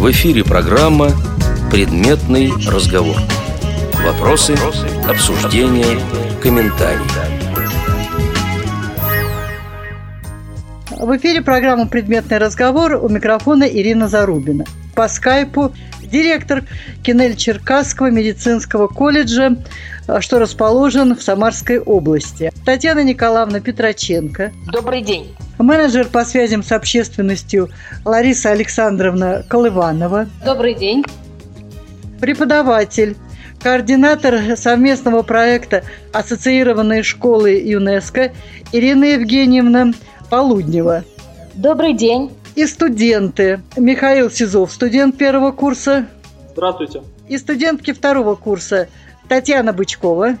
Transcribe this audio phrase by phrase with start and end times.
[0.00, 1.10] В эфире программа
[1.70, 3.16] «Предметный разговор».
[4.02, 4.56] Вопросы,
[5.06, 6.00] обсуждения,
[6.42, 7.04] комментарии.
[10.88, 14.64] В эфире программа «Предметный разговор» у микрофона Ирина Зарубина.
[14.94, 15.74] По скайпу
[16.10, 16.64] директор
[17.04, 19.56] Кинель-Черкасского медицинского колледжа,
[20.20, 22.52] что расположен в Самарской области.
[22.64, 24.52] Татьяна Николаевна Петроченко.
[24.72, 25.34] Добрый день.
[25.58, 27.68] Менеджер по связям с общественностью
[28.04, 30.26] Лариса Александровна Колыванова.
[30.44, 31.04] Добрый день.
[32.20, 33.16] Преподаватель
[33.62, 38.32] координатор совместного проекта «Ассоциированные школы ЮНЕСКО»
[38.72, 39.92] Ирина Евгеньевна
[40.30, 41.04] Полуднева.
[41.54, 42.30] Добрый день.
[42.54, 43.60] И студенты.
[43.76, 46.06] Михаил Сизов, студент первого курса.
[46.52, 47.02] Здравствуйте.
[47.28, 48.88] И студентки второго курса
[49.28, 50.36] Татьяна Бычкова.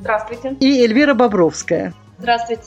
[0.00, 0.56] Здравствуйте.
[0.60, 1.94] И Эльвира Бобровская.
[2.18, 2.62] Здравствуйте.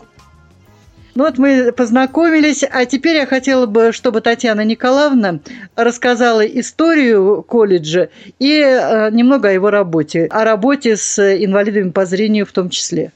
[1.17, 5.39] Ну вот мы познакомились, а теперь я хотела бы, чтобы Татьяна Николаевна
[5.75, 12.45] рассказала историю колледжа и э, немного о его работе, о работе с инвалидами по зрению
[12.45, 13.11] в том числе.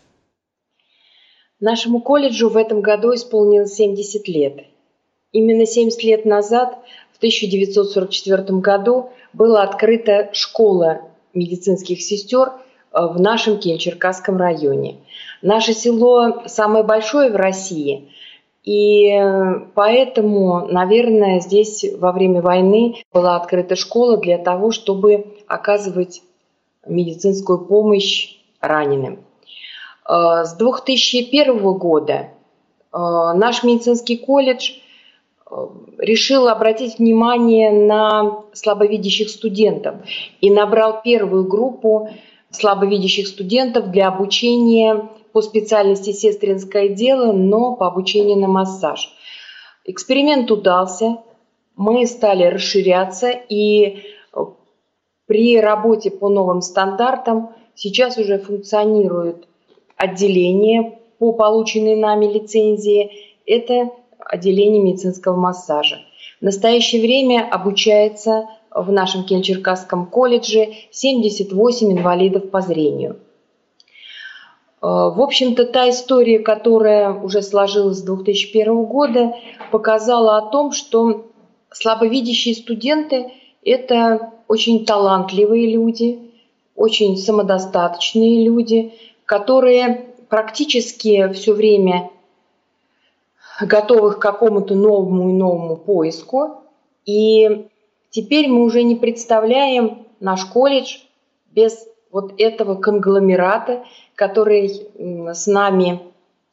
[1.59, 4.70] Нашему колледжу в этом году исполнилось 70 лет.
[5.31, 6.77] Именно 70 лет назад,
[7.13, 11.01] в 1944 году, была открыта школа
[11.33, 12.49] медицинских сестер
[12.93, 14.97] э, в нашем Кельчеркасском районе–
[15.41, 18.09] Наше село самое большое в России,
[18.63, 19.09] и
[19.73, 26.21] поэтому, наверное, здесь во время войны была открыта школа для того, чтобы оказывать
[26.85, 29.23] медицинскую помощь раненым.
[30.07, 32.27] Э, с 2001 года э,
[32.93, 34.75] наш медицинский колледж э,
[35.97, 39.95] решил обратить внимание на слабовидящих студентов
[40.39, 42.09] и набрал первую группу
[42.51, 49.13] слабовидящих студентов для обучения по специальности сестринское дело, но по обучению на массаж.
[49.85, 51.17] Эксперимент удался,
[51.75, 53.85] мы стали расширяться, и
[54.33, 54.39] э,
[55.25, 59.47] при работе по новым стандартам сейчас уже функционирует
[59.95, 63.11] отделение по полученной нами лицензии.
[63.45, 63.91] Это
[64.31, 65.99] отделение медицинского массажа.
[66.39, 73.17] В настоящее время обучается в нашем Кельчеркасском колледже 78 инвалидов по зрению–
[74.81, 79.35] Э, в общем-то, та история, которая уже сложилась с 2001 года,
[79.71, 81.27] показала о том, что
[81.69, 83.31] слабовидящие студенты–
[83.63, 86.19] это очень талантливые люди,
[86.75, 88.93] очень самодостаточные люди,
[89.25, 92.09] которые практически все время
[93.67, 96.63] готовы к какому-то новому и новому поиску.
[97.05, 97.67] И
[98.09, 100.97] теперь мы уже не представляем наш колледж
[101.51, 103.83] без вот этого конгломерата,
[104.15, 104.69] который
[105.33, 106.01] с нами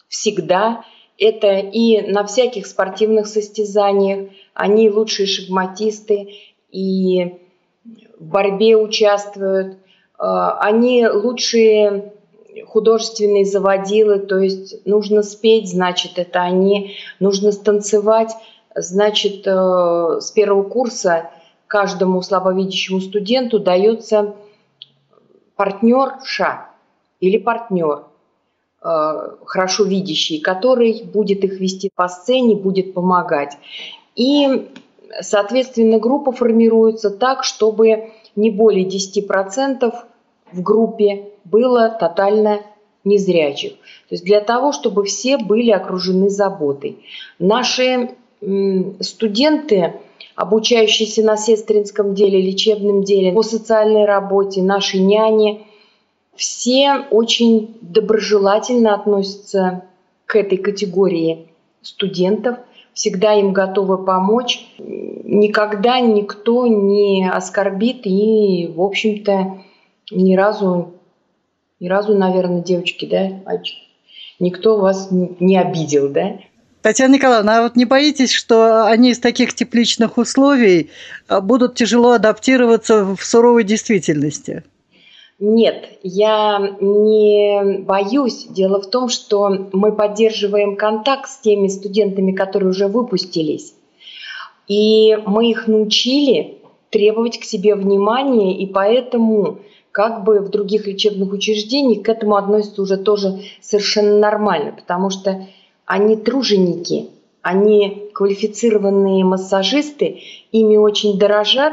[0.08, 0.84] всегда.
[1.18, 6.34] Это и на всяких спортивных состязаниях, они лучшие шахматисты
[6.70, 7.38] и
[8.18, 9.78] в борьбе участвуют,
[10.16, 12.12] а, они лучшие
[12.66, 18.32] художественные заводилы, то есть нужно спеть, значит, это они, нужно станцевать,
[18.74, 21.30] значит, э, с первого курса
[21.66, 24.34] каждому слабовидящему студенту дается
[25.56, 26.66] партнерша
[27.20, 28.04] или партнер,
[28.82, 33.56] э, хорошо видящий, который будет их вести по сцене, будет помогать.
[34.14, 34.68] И,
[35.20, 39.92] соответственно, группа формируется так, чтобы не более 10%
[40.52, 42.60] в группе было тотально
[43.04, 43.72] незрячих.
[43.72, 46.98] То есть для того, чтобы все были окружены заботой.
[47.38, 48.10] Наши
[49.00, 49.94] студенты
[50.34, 55.66] обучающиеся на сестринском деле, лечебном деле, по социальной работе, наши няни,
[56.36, 59.82] все очень доброжелательно относятся
[60.26, 61.48] к этой категории
[61.82, 62.58] студентов,
[62.94, 64.64] всегда им готовы помочь.
[64.78, 69.58] Никогда никто не оскорбит и, в общем-то,
[70.12, 70.92] ни разу,
[71.80, 73.60] ни разу, наверное, девочки, да,
[74.38, 76.38] никто вас не обидел, да?
[76.82, 80.90] Татьяна Николаевна, а вот не боитесь, что они из таких тепличных условий
[81.26, 84.62] а, будут тяжело адаптироваться в суровой действительности?
[85.40, 88.46] Нет, я не боюсь.
[88.48, 93.74] Дело в том, что мы поддерживаем контакт с теми студентами, которые уже выпустились.
[94.66, 96.58] И мы их научили
[96.90, 99.58] требовать к себе внимания, и поэтому
[99.98, 105.48] как бы в других лечебных учреждениях к этому относятся уже тоже совершенно нормально, потому что
[105.86, 107.08] они труженики,
[107.42, 110.20] они квалифицированные массажисты,
[110.52, 111.72] ими очень дорожат,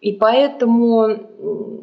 [0.00, 1.08] и поэтому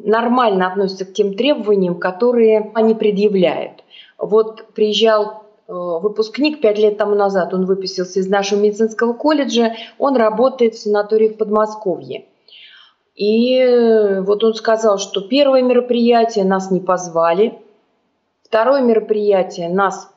[0.02, 3.84] нормально относятся к тем требованиям, которые они предъявляют.
[4.18, 10.16] Вот приезжал э, выпускник пять лет тому назад, он выпустился из нашего медицинского колледжа, он
[10.16, 12.24] работает в санатории в Подмосковье.
[13.16, 17.58] И вот он сказал, что первое мероприятие нас не позвали,
[18.44, 20.10] второе мероприятие нас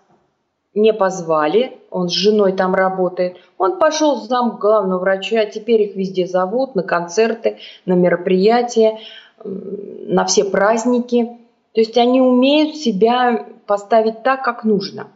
[0.75, 3.37] не позвали, он с женой там работает.
[3.57, 8.99] Он пошел зам главного врача, теперь их везде зовут на концерты, на мероприятия,
[9.43, 11.37] на все праздники.
[11.73, 15.07] То есть они умеют себя поставить так, как нужно.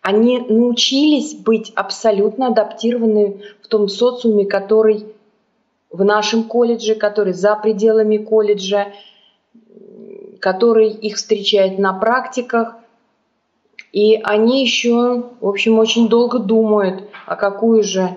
[0.00, 5.06] Они научились быть абсолютно адаптированы в том социуме, который
[5.92, 8.88] в нашем колледже, который за пределами колледжа,
[10.40, 12.76] который их встречает на практиках.
[13.92, 18.16] И они еще, в общем, очень долго думают, а какую же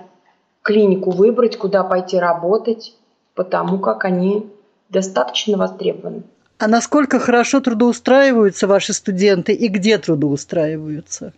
[0.62, 2.95] клинику выбрать, куда пойти работать,
[3.36, 4.50] потому как они
[4.89, 6.24] достаточно востребованы.
[6.57, 11.33] А насколько хорошо трудоустраиваются ваши студенты и где трудоустраиваются?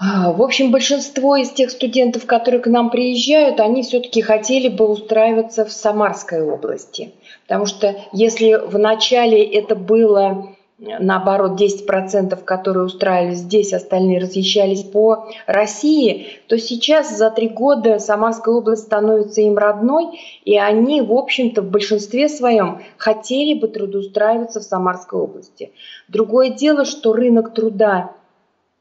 [0.00, 4.86] А, в общем, большинство из тех студентов, которые к нам приезжают, они все-таки хотели бы
[4.88, 7.12] устраиваться в Самарской области.
[7.46, 15.28] Потому что если в начале это было наоборот, 10%, которые устраивались здесь, остальные разъезжались по
[15.46, 21.62] России, то сейчас за три года Самарская область становится им родной, и они, в общем-то,
[21.62, 25.72] в большинстве своем хотели бы трудоустраиваться в Самарской области.
[26.06, 28.12] Другое дело, что рынок труда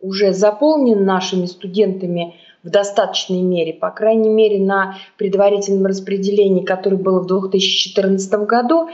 [0.02, 7.22] уже заполнен нашими студентами в достаточной мере, по крайней мере, на предварительном распределении, которое было
[7.22, 8.90] в 2014 году,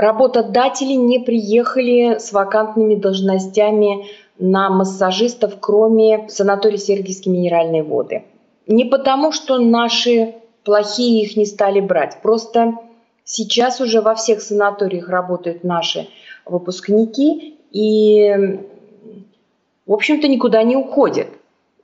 [0.00, 4.06] Работодатели не приехали с вакантными должностями
[4.38, 8.24] на массажистов, кроме санатория Сергиевские минеральные воды.
[8.66, 12.76] Не потому, что наши плохие их не стали брать, просто
[13.24, 16.08] сейчас уже во всех санаториях работают наши
[16.46, 18.58] выпускники, и,
[19.86, 21.28] в общем-то, никуда не уходят.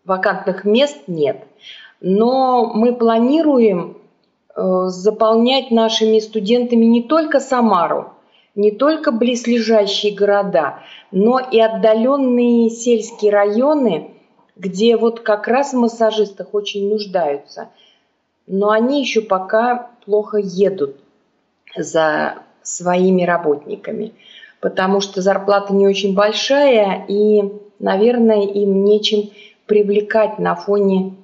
[0.04, 1.44] Вакантных мест нет.
[2.00, 3.96] Но мы планируем
[4.56, 8.14] Э, заполнять нашими студентами не только Самару,
[8.54, 10.78] не только близлежащие города,
[11.10, 14.12] но и отдаленные сельские районы,
[14.56, 17.68] где вот как раз в массажистах очень нуждаются.
[18.46, 20.96] Но они еще пока плохо едут
[21.76, 24.14] за своими работниками,
[24.60, 27.42] потому что зарплата не очень большая, и,
[27.78, 29.30] наверное, им нечем
[29.66, 31.14] привлекать на фоне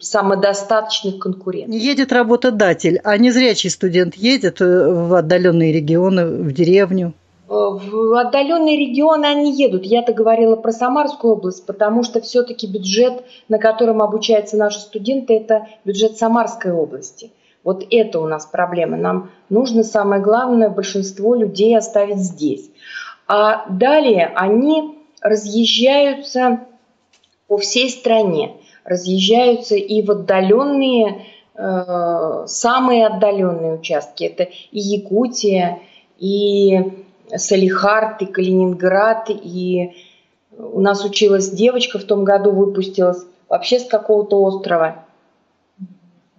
[0.00, 1.74] самодостаточных конкурентов.
[1.74, 7.12] Едет работодатель, а незрячий студент едет э, в отдаленные регионы, в деревню?
[7.48, 9.84] Э, в отдаленные регионы они едут.
[9.84, 15.66] Я-то говорила про Самарскую область, потому что все-таки бюджет, на котором обучаются наши студенты, это
[15.84, 17.30] бюджет Самарской области.
[17.64, 18.96] Вот это у нас проблема.
[18.96, 22.70] Нам нужно самое главное большинство людей оставить здесь.
[23.26, 24.95] А далее они
[25.28, 26.60] разъезжаются
[27.46, 28.52] по всей стране
[28.86, 34.24] разъезжаются и в отдаленные, э, самые отдаленные участки.
[34.24, 35.80] Это и Якутия,
[36.18, 39.92] и Салихард, и Калининград, и
[40.56, 45.04] у нас училась девочка в том году, выпустилась вообще с какого-то острова.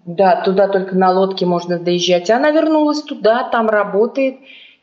[0.05, 2.29] Да, туда только на лодке можно доезжать.
[2.29, 4.37] Она вернулась туда, там работает,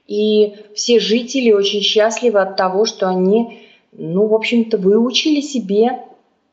[0.06, 3.63] и все жители очень счастливы от того, что они,
[3.94, 6.04] ну, в общем-то, выучили себе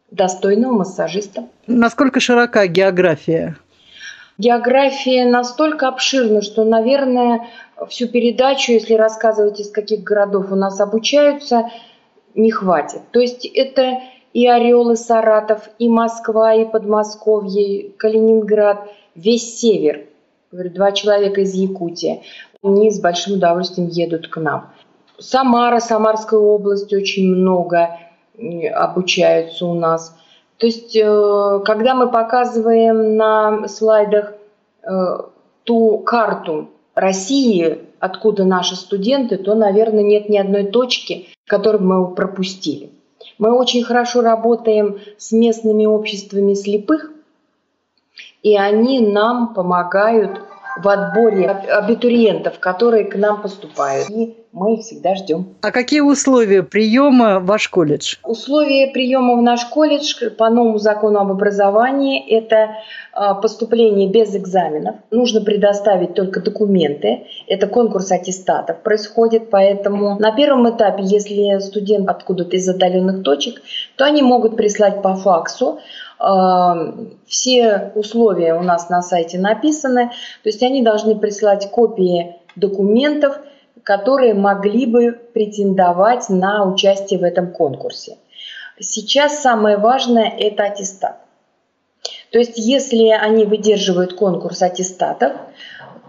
[0.10, 1.48] достойного массажиста.
[1.68, 3.58] Насколько широка география?
[4.38, 7.48] География настолько обширна, что, наверное,
[7.90, 11.70] всю передачу, если рассказывать, из каких городов у нас обучаются,
[12.34, 13.02] не хватит.
[13.12, 14.00] То есть это
[14.34, 20.06] и Орел, и Саратов, и Москва, и Подмосковье, и Калининград, весь север.
[20.52, 22.24] Говорю, два человека из Якутии.
[22.64, 24.72] Они с большим удовольствием едут к нам.
[25.22, 27.98] Самара, Самарская область очень много–
[28.74, 30.16] обучаются у нас.
[30.58, 34.34] То есть, э, когда мы показываем на слайдах
[34.84, 35.18] э,
[35.64, 42.92] ту карту России, откуда наши студенты, то, наверное, нет ни одной точки, которую мы пропустили.
[43.38, 47.12] Мы очень хорошо работаем с местными обществами слепых,
[48.44, 50.42] и они нам помогают
[50.78, 54.10] в отборе абитуриентов, которые к нам поступают.
[54.10, 55.56] И мы их всегда ждем.
[55.62, 58.16] А какие условия приема в ваш колледж?
[58.24, 62.76] Условия приема в наш колледж по новому закону об образовании– это
[63.14, 64.96] а, поступление без экзаменов.
[65.10, 67.28] Нужно предоставить только документы.
[67.48, 73.62] Это конкурс аттестатов происходит, поэтому на первом этапе, если студент откуда-то из отдаленных точек,
[73.96, 75.80] то они могут прислать по факсу
[77.26, 80.12] все условия у нас на сайте написаны,
[80.44, 83.40] то есть они должны присылать копии документов,
[83.84, 88.18] которые могли бы претендовать на участие в этом конкурсе.
[88.80, 91.18] Сейчас самое важное– это аттестат.
[92.32, 95.34] То есть, если они выдерживают конкурс аттестатов,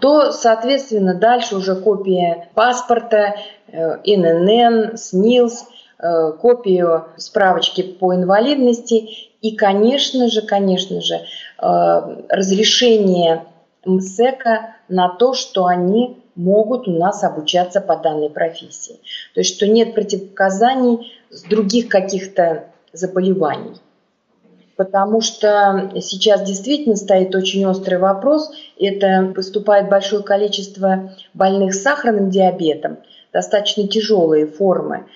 [0.01, 3.37] то, соответственно, дальше уже копия паспорта,
[3.69, 5.65] э, ИНН, СНИЛС, э,
[6.41, 9.09] копию справочки по инвалидности
[9.41, 11.23] и, конечно же, конечно же, э,
[12.29, 13.45] разрешение
[13.85, 19.01] МСЭКа на то, что они могут у нас обучаться по данной профессии.
[19.35, 23.77] То есть, что нет противопоказаний с других каких-то заболеваний.
[24.77, 28.51] Потому что сейчас действительно стоит очень острый вопрос.
[28.79, 32.99] Это поступает большое количество больных с сахарным диабетом,
[33.33, 35.07] достаточно тяжелые формы.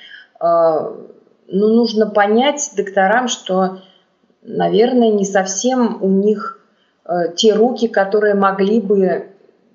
[0.40, 0.96] Но
[1.48, 3.82] ну, нужно понять докторам, что,
[4.42, 6.58] наверное, не совсем у них
[7.04, 9.28] э, те руки, которые могли бы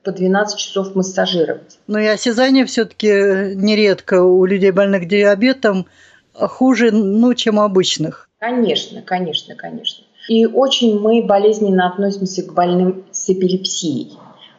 [0.04, 1.80] по 12 часов массажировать.
[1.88, 5.86] Но и осязание все-таки нередко у людей больных диабетом
[6.34, 8.30] хуже, ну, чем у обычных.
[8.40, 10.06] Конечно, конечно, конечно.
[10.28, 14.18] И очень мы болезненно относимся к больным с эпилепсией,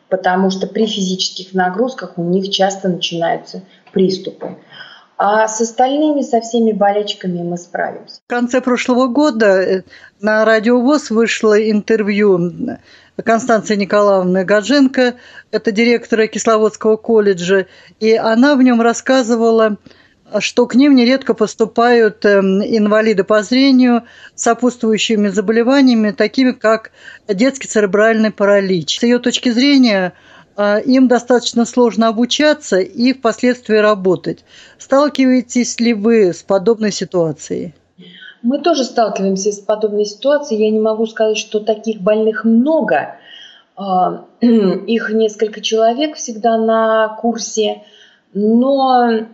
[0.08, 4.56] потому что при физических нагрузках у них часто начинаются приступы.
[5.24, 8.16] А с остальными, со всеми болячками мы справимся.
[8.26, 9.82] В конце прошлого года э,
[10.20, 12.50] на Радио ВОЗ вышло интервью
[13.22, 15.14] Констанции Николаевны Гадженко,
[15.52, 17.66] это директора Кисловодского колледжа,
[18.00, 19.76] и она в нем рассказывала,
[20.40, 24.02] что к ним нередко поступают эм, инвалиды по зрению
[24.34, 26.90] с сопутствующими заболеваниями, такими как
[27.28, 28.98] детский церебральный паралич.
[28.98, 30.14] С ее точки зрения,
[30.84, 34.44] им достаточно сложно обучаться и впоследствии работать.
[34.78, 37.74] Сталкиваетесь ли вы с подобной ситуацией?
[38.42, 40.64] Мы тоже сталкиваемся с подобной ситуацией.
[40.64, 43.16] Я не могу сказать, что таких больных много.
[43.76, 47.82] А, их несколько человек всегда на курсе,
[48.34, 49.26] но,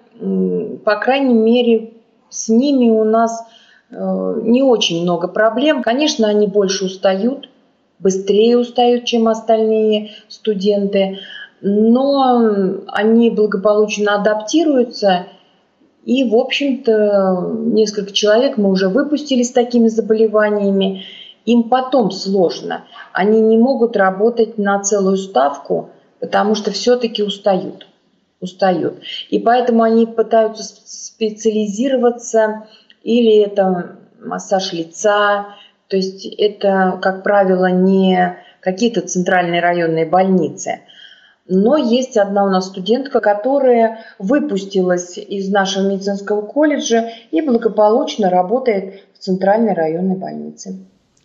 [0.84, 1.94] по крайней мере,
[2.28, 3.44] с ними у нас
[3.90, 3.94] э,
[4.42, 5.82] не очень много проблем.
[5.82, 7.48] Конечно, они больше устают,
[7.98, 11.18] быстрее устают, чем остальные студенты,
[11.60, 15.26] но они благополучно адаптируются–
[16.08, 21.04] и, в общем-то, несколько человек мы уже выпустили с такими заболеваниями.
[21.44, 22.86] Им потом сложно.
[23.12, 27.86] Они не могут работать на целую ставку, потому что все-таки устают.
[28.40, 29.02] Устают.
[29.28, 32.66] И поэтому они пытаются специализироваться,
[33.02, 35.48] или это массаж лица,
[35.88, 40.80] то есть это, как правило, не какие-то центральные районные больницы–
[41.48, 49.02] но есть одна у нас студентка, которая выпустилась из нашего медицинского колледжа и благополучно работает
[49.14, 50.76] в центральной районной больнице.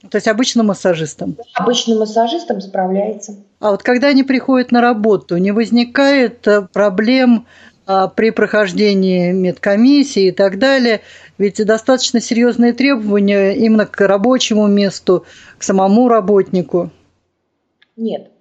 [0.10, 1.38] То есть обычным массажистом?
[1.53, 3.36] Обычным массажистом справляется.
[3.60, 7.46] А вот когда они приходят на работу, не возникает э, проблем
[7.85, 11.01] при прохождении медкомиссии и так далее?
[11.37, 15.25] Ведь достаточно серьезные требования именно к рабочему месту,
[15.57, 16.91] к самому работнику.
[17.95, 18.31] Нет,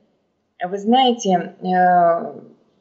[0.67, 2.33] вы знаете, э,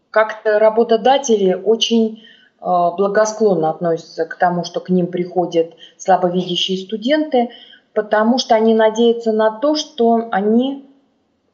[0.09, 7.49] как-то работодатели очень э, благосклонно относятся к тому, что к ним приходят слабовидящие студенты,
[7.93, 10.85] потому что они надеются на то, что они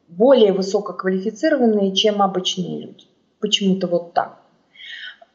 [0.08, 3.04] более высококвалифицированные, чем обычные люди.
[3.40, 4.37] Почему-то вот так.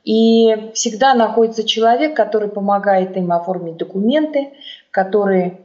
[0.04, 4.50] И всегда находится человек, который помогает им оформить документы,
[4.92, 5.60] который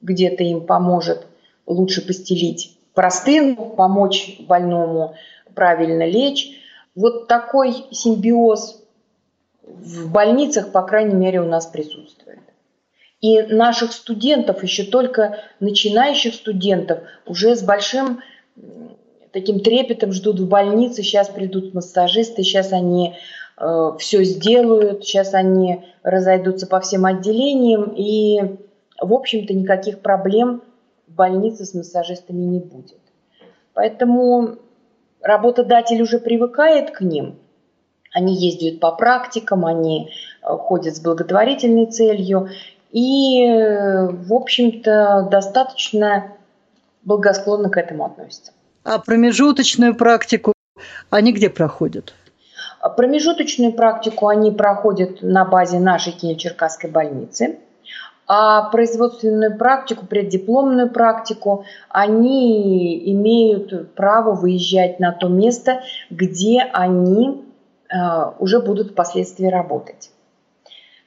[0.00, 1.26] где-то им поможет
[1.66, 5.14] лучше постелить простым, помочь больному
[5.54, 6.60] правильно лечь.
[6.94, 8.82] Вот такой симбиоз
[9.62, 12.40] в больницах, по крайней мере, у нас присутствует.
[13.20, 18.20] И наших студентов, еще только начинающих студентов, уже с большим
[19.32, 21.02] таким трепетом ждут в больнице.
[21.02, 23.16] Сейчас придут массажисты, сейчас они
[23.56, 27.94] все сделают, сейчас они разойдутся по всем отделениям.
[27.96, 28.58] И,
[29.00, 30.62] в общем-то, никаких проблем
[31.06, 32.98] больницы с массажистами не будет.
[33.72, 34.56] Поэтому
[35.20, 37.36] работодатель уже привыкает к ним.
[38.12, 42.48] Они ездят по практикам, они э, ходят с благотворительной целью
[42.92, 46.32] и, в общем-то, достаточно
[47.02, 48.52] благосклонно к этому относятся.
[48.84, 50.52] А промежуточную практику
[51.10, 52.14] они где проходят?
[52.88, 57.58] Промежуточную практику они проходят на базе нашей Киево-Черкасской больницы–
[58.26, 67.44] а производственную практику, преддипломную практику, они имеют право выезжать на то место, где они
[67.90, 67.96] э,
[68.38, 70.10] уже будут впоследствии работать.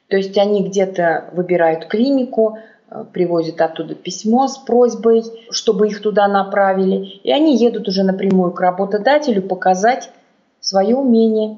[0.09, 6.27] То есть они где-то выбирают клинику, э, привозят оттуда письмо с просьбой, чтобы их туда
[6.27, 10.11] направили, и они едут уже напрямую к работодателю показать
[10.59, 11.57] свое умение.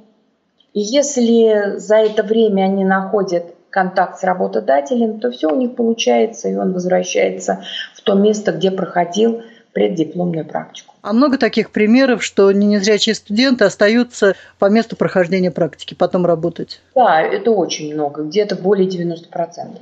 [0.74, 6.50] И если за это время они находят контакт с работодателем, то все у них получается,
[6.50, 7.64] и он возвращается
[7.96, 9.42] в то место, где проходил
[9.74, 10.96] преддипломную практику.
[11.02, 16.82] А много таких примеров, что незрячие студенты остаются по месту прохождения практики, потом работать?
[16.96, 19.78] Да, это очень много, где-то более 90%.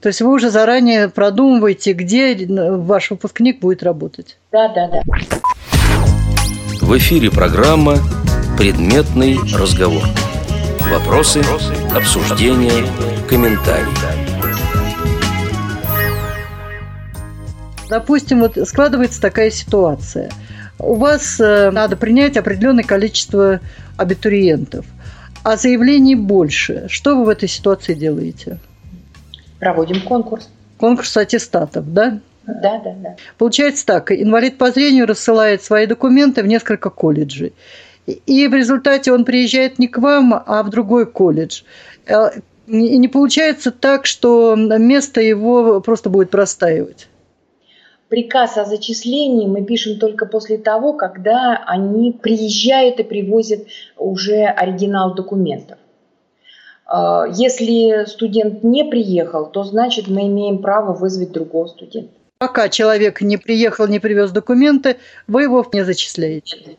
[0.00, 4.38] То есть вы уже заранее продумываете, где ваш выпускник будет работать?
[4.50, 5.02] Да, да, да.
[6.80, 7.98] В эфире программа
[8.58, 10.04] «Предметный разговор».
[10.90, 11.42] Вопросы,
[11.94, 12.86] обсуждения,
[13.28, 13.88] комментарии.
[17.88, 20.30] Допустим, вот складывается такая ситуация.
[20.78, 23.60] У вас э, надо принять определенное количество
[23.96, 24.86] абитуриентов,
[25.42, 26.86] а заявлений больше.
[26.88, 28.58] Что вы в этой ситуации делаете?
[29.58, 30.48] Проводим конкурс.
[30.78, 32.20] Конкурс аттестатов, да?
[32.46, 33.16] Да, да, да.
[33.38, 37.52] Получается так, инвалид по зрению рассылает свои документы в несколько колледжей.
[38.06, 41.62] И в результате он приезжает не к вам, а в другой колледж.
[42.06, 42.30] Э,
[42.66, 47.08] и не получается так, что место его просто будет простаивать.
[48.08, 55.14] Приказ о зачислении мы пишем только после того, когда они приезжают и привозят уже оригинал
[55.14, 55.78] документов.
[56.90, 62.12] Э, если студент не приехал, то значит мы имеем право вызвать другого студента.
[62.38, 64.96] Пока человек не приехал, не привез документы,
[65.26, 66.76] вы его не зачисляете.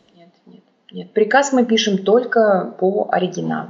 [0.92, 1.12] Нет.
[1.12, 3.68] Приказ мы пишем только по оригиналу.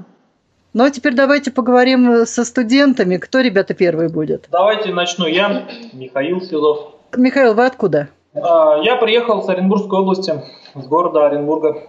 [0.75, 3.17] Ну а теперь давайте поговорим со студентами.
[3.17, 4.47] Кто, ребята, первый будет?
[4.51, 6.93] Давайте начну я, Михаил Силов.
[7.17, 8.09] Михаил, вы откуда?
[8.35, 10.43] А, я приехал с Оренбургской области,
[10.75, 11.83] с города Оренбурга.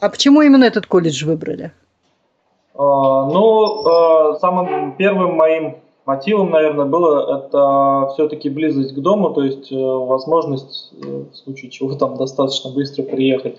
[0.00, 1.72] А почему именно этот колледж выбрали?
[2.74, 2.82] А,
[3.24, 9.72] ну, а, самым первым моим мотивом, наверное, было это все-таки близость к дому, то есть
[9.72, 13.58] э, возможность э, в случае чего там достаточно быстро приехать.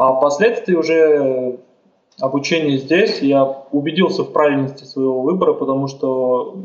[0.00, 1.58] А впоследствии уже
[2.18, 6.56] обучение здесь я убедился в правильности своего выбора, потому что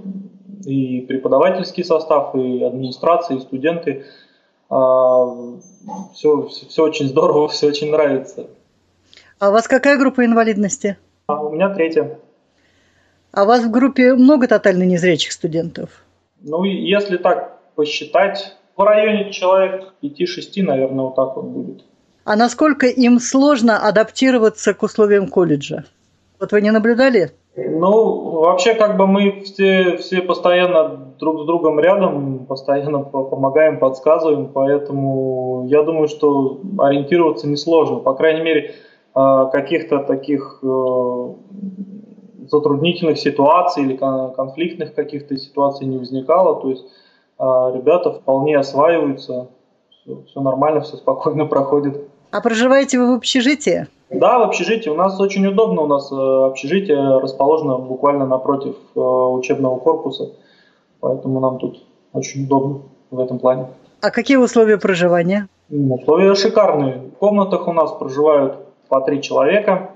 [0.63, 4.05] и преподавательский состав, и администрация, и студенты
[4.69, 8.47] все, все очень здорово, все очень нравится.
[9.37, 10.95] А у вас какая группа инвалидности?
[11.27, 12.17] А у меня третья.
[13.33, 16.05] А у вас в группе много тотально незрячих студентов?
[16.41, 21.83] Ну, если так посчитать, в районе человек 5-6, наверное, вот так вот будет.
[22.25, 25.85] А насколько им сложно адаптироваться к условиям колледжа?
[26.39, 27.31] Вот вы не наблюдали?
[27.55, 34.49] Ну, вообще, как бы мы все, все постоянно друг с другом рядом, постоянно помогаем, подсказываем,
[34.51, 37.97] поэтому я думаю, что ориентироваться несложно.
[37.99, 38.73] По крайней мере,
[39.13, 41.33] а, каких-то таких э,
[42.49, 46.59] затруднительных ситуаций или конфликтных каких-то ситуаций не возникало.
[46.59, 46.85] То есть
[47.37, 49.49] а, ребята вполне осваиваются,
[50.27, 52.09] все нормально, все спокойно проходит.
[52.35, 53.87] А проживаете вы в общежитии?
[54.09, 54.89] Да, в общежитии.
[54.89, 55.83] У нас очень удобно.
[55.83, 60.31] У нас э, общежитие расположено буквально напротив э, учебного корпуса.
[60.99, 63.67] Поэтому нам тут очень удобно в этом плане.
[64.01, 65.47] А какие условия проживания?
[65.69, 67.03] Условия шикарные.
[67.15, 68.57] В комнатах у нас проживают
[68.89, 69.91] по три человека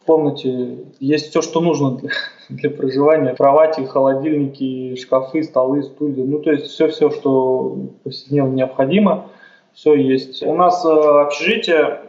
[0.00, 2.10] в комнате есть все, что нужно для,
[2.48, 3.34] для проживания.
[3.34, 6.24] Кровати, холодильники, шкафы, столы, стулья.
[6.24, 9.26] Ну, то есть все-все, что повседневно необходимо,
[9.74, 10.42] все есть.
[10.42, 12.02] У нас э, общежитие,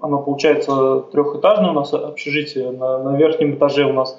[0.00, 2.70] оно получается трехэтажное у нас общежитие.
[2.70, 4.18] На, на верхнем этаже у нас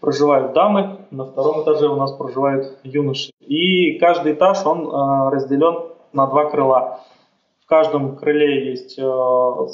[0.00, 3.30] проживают дамы, на втором этаже у нас проживают юноши.
[3.40, 7.00] И каждый этаж, он э, разделен на два крыла.
[7.62, 9.02] В каждом крыле есть э,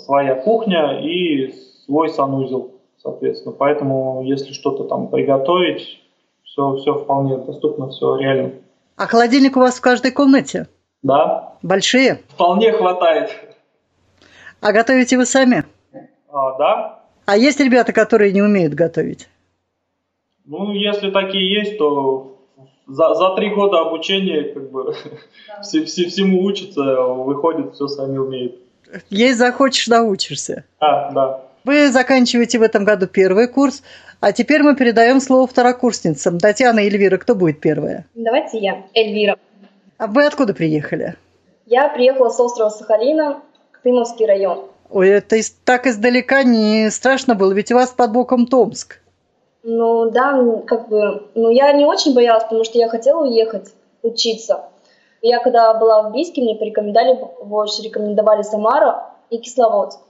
[0.04, 1.52] своя кухня и
[1.84, 3.54] свой санузел, соответственно.
[3.58, 6.00] Поэтому, если что-то там приготовить,
[6.44, 8.52] все, все вполне доступно, все реально.
[8.96, 10.68] А холодильник у вас в каждой комнате?
[11.02, 11.54] Да.
[11.62, 12.22] Большие?
[12.28, 13.30] Вполне хватает.
[14.60, 15.64] А готовите вы сами?
[16.28, 17.00] А, да.
[17.26, 19.28] А есть ребята, которые не умеют готовить?
[20.44, 22.38] Ну, если такие есть, то
[22.86, 24.84] за, за три года обучения как бы
[25.48, 25.62] да.
[25.62, 28.56] все, все, всему учатся, выходит, все сами умеют.
[29.10, 30.64] Есть захочешь, научишься.
[30.80, 31.40] Да, да.
[31.64, 33.82] Вы заканчиваете в этом году первый курс,
[34.20, 36.38] а теперь мы передаем слово второкурсницам.
[36.38, 38.06] Татьяна и Эльвира, кто будет первая?
[38.14, 39.36] Давайте я, Эльвира.
[40.02, 41.14] А вы откуда приехали?
[41.64, 43.40] Я приехала с острова Сахалина,
[43.84, 44.64] Тымовский район.
[44.90, 48.98] Ой, это так издалека не страшно было, ведь у вас под боком Томск.
[49.62, 50.32] Ну да,
[50.66, 54.64] как бы, ну я не очень боялась, потому что я хотела уехать учиться.
[55.20, 60.00] Я когда была в Бийске, мне порекомендовали, больше рекомендовали Самара и Кисловодск.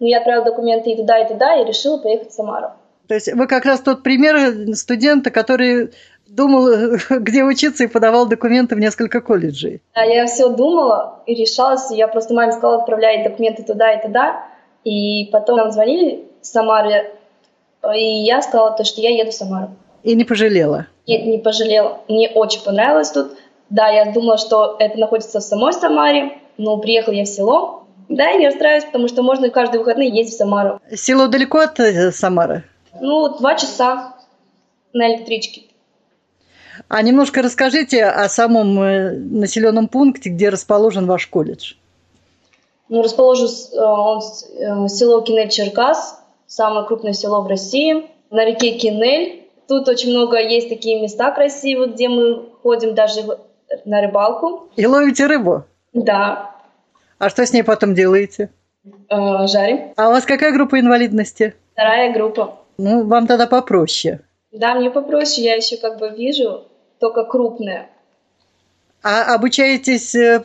[0.00, 2.72] Но я отправила документы и туда, и туда, и решила поехать в Самару.
[3.08, 5.92] То есть вы как раз тот пример студента, который
[6.32, 9.82] думал, где учиться, и подавал документы в несколько колледжей.
[9.94, 11.90] Да, я все думала и решалась.
[11.90, 14.44] Я просто маме сказала, отправляй документы туда и туда.
[14.84, 17.14] И потом нам звонили в Самаре
[17.94, 19.70] И я сказала то, что я еду в Самару.
[20.02, 20.86] И не пожалела?
[21.06, 22.00] Нет, не пожалела.
[22.08, 23.32] Мне очень понравилось тут.
[23.70, 27.84] Да, я думала, что это находится в самой Самаре, но приехала я в село.
[28.08, 30.80] Да, и не расстраиваюсь, потому что можно каждые выходные ездить в Самару.
[30.94, 32.64] Село далеко от э, Самары?
[33.00, 34.16] Ну, два часа
[34.92, 35.62] на электричке.
[36.88, 41.74] А немножко расскажите о самом э, населенном пункте, где расположен ваш колледж.
[42.88, 49.44] Ну, расположен э, он село Кинель-Черкас, самое крупное село в России, на реке Кинель.
[49.68, 53.22] Тут очень много есть такие места красивые, где мы ходим даже
[53.84, 54.68] на рыбалку.
[54.76, 55.64] И ловите рыбу?
[55.92, 56.50] Да.
[57.18, 58.50] А что с ней потом делаете?
[59.08, 59.92] Э, жарим.
[59.96, 61.54] А у вас какая группа инвалидности?
[61.72, 62.58] Вторая группа.
[62.78, 64.20] Ну, вам тогда попроще.
[64.52, 66.64] Да, мне попроще, я еще как бы вижу,
[66.98, 67.88] только крупные.
[69.02, 70.44] А обучаетесь э,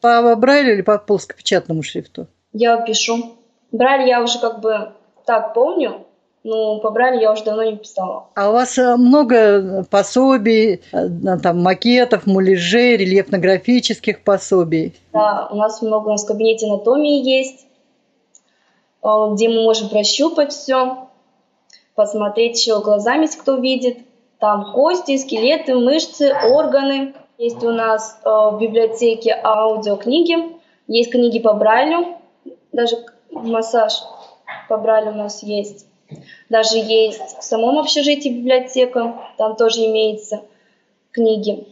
[0.00, 2.26] по Брайлю или по плоскопечатному шрифту?
[2.52, 3.36] Я пишу.
[3.72, 4.92] Брайль я уже как бы
[5.26, 6.06] так помню,
[6.44, 8.28] ну, по Брайлю я уже давно не писала.
[8.34, 14.94] А у вас э, много пособий, э, там, макетов, муляжей, рельефно-графических пособий?
[15.12, 17.66] Да, у нас много, у нас в кабинете анатомии есть,
[19.02, 21.07] где мы можем прощупать все,
[21.98, 23.98] посмотреть еще глазами, если кто видит.
[24.38, 27.14] Там кости, скелеты, мышцы, органы.
[27.38, 30.56] Есть у нас в библиотеке аудиокниги,
[30.86, 32.16] есть книги по Брайлю,
[32.70, 32.96] даже
[33.32, 33.94] массаж
[34.68, 35.86] по Брайлю у нас есть.
[36.48, 40.42] Даже есть в самом общежитии библиотека, там тоже имеется
[41.10, 41.66] книги.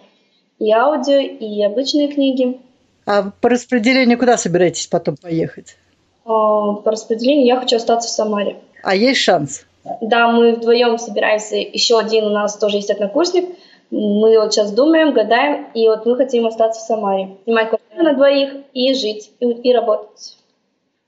[0.58, 2.60] И аудио, и обычные книги.
[3.06, 5.76] А по распределению куда собираетесь потом поехать?
[6.24, 8.56] А, по распределению я хочу остаться в Самаре.
[8.82, 9.65] А есть шанс?
[10.00, 11.56] Да, мы вдвоем собираемся.
[11.56, 13.56] Еще один у нас тоже есть однокурсник.
[13.90, 17.36] Мы вот сейчас думаем, гадаем, и вот мы хотим остаться в Самаре.
[17.44, 20.36] Снимать квартиру на двоих и жить, и, и работать,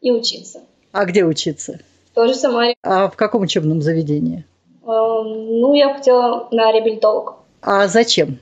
[0.01, 0.61] и учиться.
[0.93, 1.81] А где учиться?
[2.15, 2.75] Тоже в Самаре.
[2.83, 4.45] А в каком учебном заведении?
[4.85, 7.35] Эм, ну, я хотела на реабилитолог.
[7.63, 8.39] А зачем?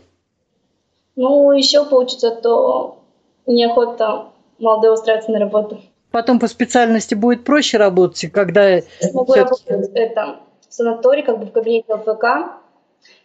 [1.16, 2.98] Ну, еще получится, то
[3.46, 4.26] неохота
[4.58, 5.80] молодой устраиваться на работу.
[6.16, 8.80] Потом по специальности будет проще работать, когда...
[9.00, 12.54] Смогу работать это, в санатории, как бы в кабинете ЛФК,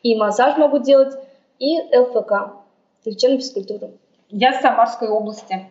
[0.03, 1.15] и массаж могу делать,
[1.57, 2.51] и ЛФК,
[3.05, 3.91] лечебную физкультуру.
[4.27, 5.69] Я с Самарской области.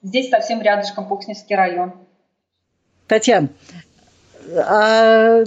[0.00, 1.92] Здесь совсем рядышком Пухсневский район.
[3.06, 3.50] Татьяна,
[4.56, 5.44] а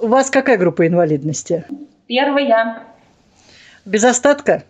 [0.00, 1.64] у вас какая группа инвалидности?
[2.08, 2.88] Первая.
[3.84, 4.64] Без остатка?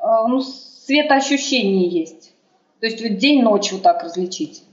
[0.00, 2.32] А, ну, светоощущение есть.
[2.80, 4.64] То есть вот день-ночь вот так различить.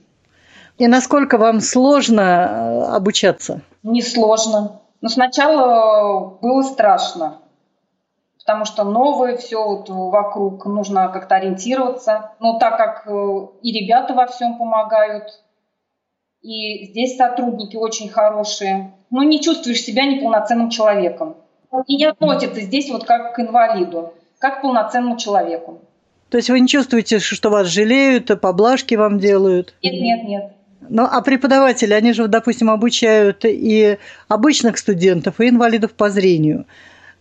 [0.78, 3.62] И насколько вам сложно э, обучаться?
[3.82, 4.80] Не сложно.
[5.00, 7.38] Но сначала было страшно,
[8.38, 12.32] потому что новое все вот вокруг, нужно как-то ориентироваться.
[12.40, 15.42] Но так как э, и ребята во всем помогают,
[16.42, 18.92] и здесь сотрудники очень хорошие.
[19.10, 21.36] Но не чувствуешь себя неполноценным человеком.
[21.86, 25.80] И не относятся здесь вот как к инвалиду, как к полноценному человеку.
[26.28, 29.74] То есть вы не чувствуете, что вас жалеют, поблажки вам делают?
[29.82, 30.55] Нет, нет, нет.
[30.88, 36.66] Ну, а преподаватели, они же, допустим, обучают и обычных студентов, и инвалидов по зрению.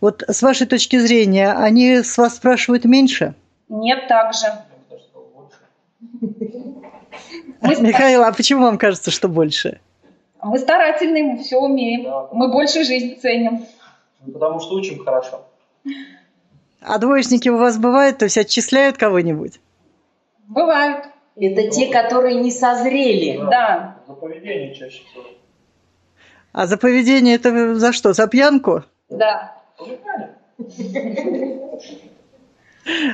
[0.01, 3.33] Вот с вашей точки зрения, они с вас спрашивают меньше?
[3.69, 4.47] Нет, так же.
[7.81, 9.79] Михаил, а почему вам кажется, что больше?
[10.43, 12.27] Мы старательные, мы все умеем.
[12.31, 13.65] Мы больше жизнь ценим.
[14.23, 15.45] Ну, потому что учим хорошо.
[16.81, 19.59] А двоечники у вас бывают, то есть отчисляют кого-нибудь?
[20.47, 21.05] Бывают.
[21.35, 23.37] Это те, которые не созрели.
[23.37, 23.49] Да.
[23.49, 23.97] да.
[24.07, 25.23] За поведение чаще всего.
[26.53, 28.13] А за поведение это за что?
[28.13, 28.83] За пьянку?
[29.09, 29.57] Да.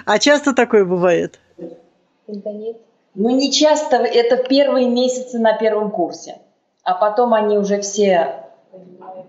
[0.06, 1.40] А часто такое бывает?
[2.28, 2.78] Да нет.
[3.16, 6.40] Ну, не часто, это первые месяцы на первом курсе.
[6.84, 8.46] А потом они уже все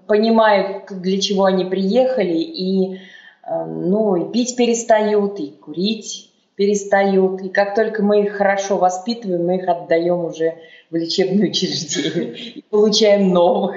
[0.07, 2.97] понимают, для чего они приехали, и,
[3.45, 7.41] э, ну, и пить перестают, и курить перестают.
[7.43, 10.55] И как только мы их хорошо воспитываем, мы их отдаем уже
[10.91, 13.77] в лечебное учреждение и получаем новых.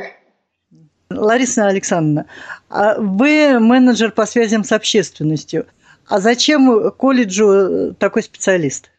[1.09, 2.25] Лариса Александровна,
[2.69, 5.67] а вы менеджер по связям с общественностью.
[6.07, 8.91] А зачем колледжу такой специалист?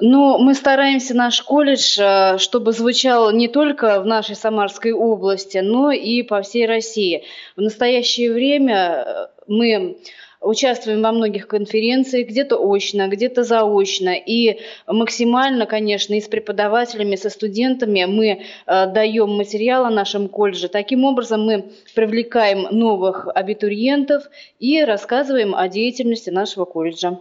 [0.00, 5.92] Но мы стараемся наш колледж, э, чтобы звучал не только в нашей Самарской области, но
[5.92, 7.24] и по всей России.
[7.56, 9.98] В настоящее время э, мы
[10.44, 14.14] участвуем во многих конференциях, где-то очно, где-то заочно.
[14.14, 18.26] И максимально, конечно, и с преподавателями, со студентами мы
[18.66, 20.68] э, даем материал о нашем колледже.
[20.68, 24.24] Таким образом мы привлекаем новых абитуриентов
[24.58, 27.18] и рассказываем о деятельности нашего колледжа.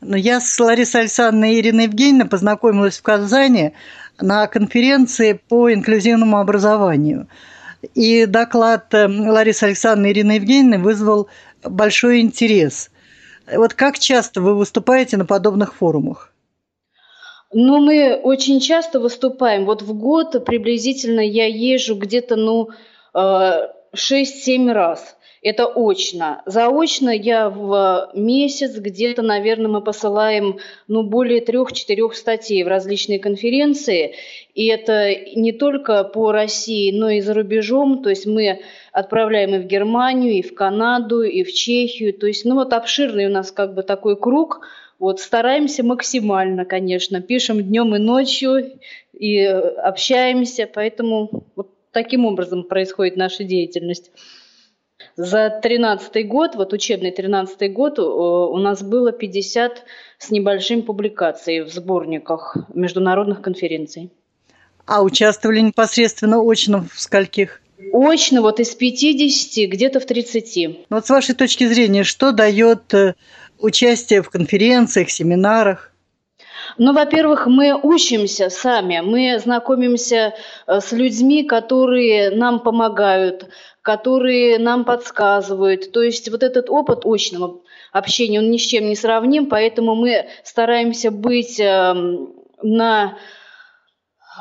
[0.00, 3.72] Но я с Ларисой Александровной и Ириной Евгеньевной познакомилась в Казани
[4.20, 7.26] на конференции по инклюзивному образованию.
[7.94, 11.28] и доклад э, Ларисы Александровны и Ирины Евгеньевны вызвал
[11.64, 12.90] большой интерес.
[13.52, 16.32] Вот как часто вы выступаете на подобных форумах?
[17.52, 19.64] Ну, мы очень часто выступаем.
[19.64, 22.68] Вот в год приблизительно я езжу где-то, ну,
[23.14, 23.58] 6-7
[23.94, 25.16] э, раз.
[25.48, 26.42] Это очно.
[26.44, 30.58] Заочно я в месяц где-то, наверное, мы посылаем
[30.88, 34.14] ну, более трех-четырех статей в различные конференции.
[34.52, 38.02] И это не только по России, но и за рубежом.
[38.02, 38.60] То есть мы
[38.92, 42.12] отправляем и в Германию, и в Канаду, и в Чехию.
[42.12, 44.60] То есть, ну вот обширный у нас как бы такой круг.
[44.98, 48.78] Вот стараемся максимально, конечно, пишем днем и ночью
[49.18, 54.10] и общаемся, поэтому вот таким образом происходит наша деятельность.
[55.18, 59.84] За 13 год, вот учебный 13 год, у нас было 50
[60.16, 64.12] с небольшим публикаций в сборниках международных конференций.
[64.86, 67.60] А участвовали непосредственно очно в скольких?
[67.92, 70.86] Очно вот из 50 где-то в 30.
[70.88, 73.14] Вот с вашей точки зрения, что дает э,
[73.58, 75.92] участие в конференциях, семинарах?
[76.76, 80.34] Ну, во-первых, мы учимся сами, мы знакомимся
[80.68, 83.48] э, с людьми, которые нам помогают,
[83.82, 85.92] которые нам подсказывают.
[85.92, 87.60] То есть вот этот опыт очного
[87.92, 93.18] общения, он ни с чем не сравним, поэтому мы стараемся быть эм, на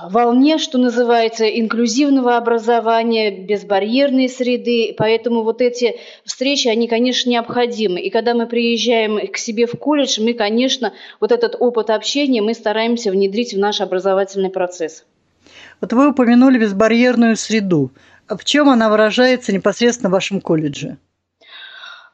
[0.03, 4.93] волне, что называется, инклюзивного образования, безбарьерной среды.
[4.97, 7.99] Поэтому вот эти встречи, они, конечно, необходимы.
[8.01, 12.53] И когда мы приезжаем к себе в колледж, мы, конечно, вот этот опыт общения мы
[12.53, 15.03] стараемся внедрить в наш образовательный процесс.
[15.81, 17.91] Вот вы упомянули безбарьерную среду.
[18.27, 20.97] В чем она выражается непосредственно в вашем колледже?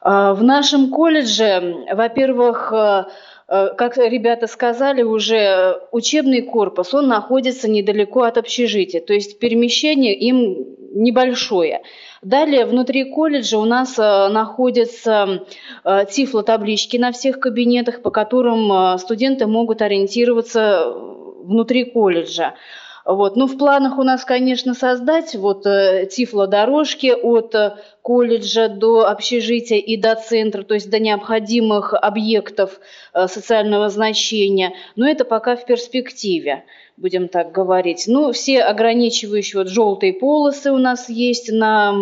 [0.00, 3.04] А, в нашем колледже, во-первых, э,
[3.46, 10.14] Э, как ребята сказали уже, учебный корпус, он находится недалеко от общежития, то есть перемещение
[10.14, 11.82] им небольшое.
[12.22, 15.44] Далее внутри колледжа у нас э, находятся
[15.84, 20.90] тифло-таблички на всех кабинетах, по которым студенты могут ориентироваться
[21.42, 22.54] внутри колледжа.
[23.04, 23.36] Вот.
[23.36, 29.78] Ну, в планах у нас, конечно, создать вот э, тифлодорожки от э, колледжа до общежития
[29.78, 32.80] и до центра, то есть до необходимых объектов
[33.12, 34.72] э, социального значения.
[34.96, 36.64] Но это пока в перспективе
[36.96, 38.04] будем так говорить.
[38.06, 41.94] Ну, все ограничивающие вот желтые полосы у нас есть на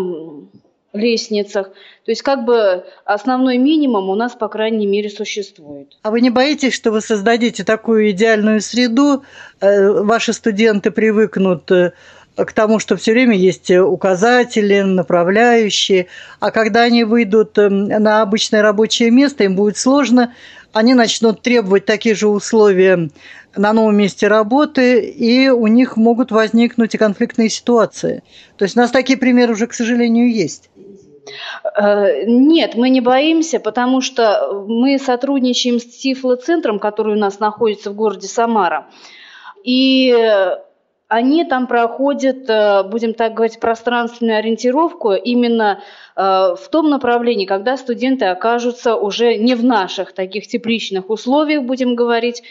[0.92, 1.68] лестницах.
[2.05, 5.96] То есть как бы основной минимум у нас, по крайней мере, существует.
[6.02, 9.24] А вы не боитесь, что вы создадите такую идеальную среду,
[9.61, 11.92] э, ваши студенты привыкнут э,
[12.37, 16.07] к тому, что все время есть указатели, направляющие,
[16.40, 20.35] а когда они выйдут э, на обычное рабочее место, им будет сложно,
[20.72, 23.11] они начнут требовать такие же условия
[23.57, 28.22] на новом месте работы, и у них могут возникнуть и конфликтные ситуации.
[28.57, 30.70] То есть у нас такие примеры уже, к сожалению, есть.
[31.76, 37.90] Э, нет, мы не боимся, потому что мы сотрудничаем с Тифло-центром, который у нас находится
[37.90, 38.88] в городе Самара.
[39.64, 40.12] И
[41.12, 45.82] они там проходят, э, будем так говорить, пространственную ориентировку именно
[46.16, 51.96] э, в том направлении, когда студенты окажутся уже не в наших таких тепличных условиях, будем
[51.96, 52.42] говорить,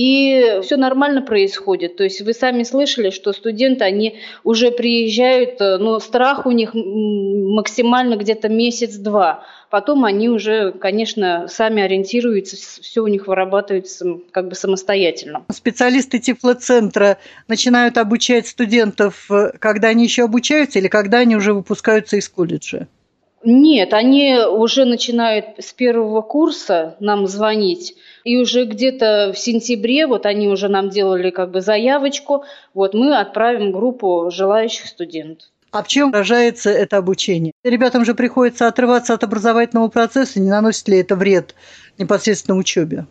[0.00, 1.96] и все нормально происходит.
[1.96, 6.70] То есть вы сами слышали, что студенты, они уже приезжают, э, но страх у них
[6.72, 9.44] максимально где-то месяц-два.
[9.68, 15.44] Потом они уже, конечно, сами ориентируются, все у них вырабатывается как бы самостоятельно.
[15.52, 22.16] Специалисты Тифлоцентра начинают обучать студентов, э, когда они еще обучаются или когда они уже выпускаются
[22.16, 22.88] из колледжа?
[23.42, 27.96] Нет, они уже начинают с первого курса нам звонить.
[28.22, 33.16] И уже где-то в сентябре, вот они уже нам делали как бы заявочку, вот мы
[33.16, 35.48] отправим группу желающих студентов.
[35.70, 37.52] А в чем выражается это обучение?
[37.64, 41.54] Ребятам же приходится отрываться от образовательного процесса, не наносит ли это вред
[41.96, 43.06] непосредственно учебе?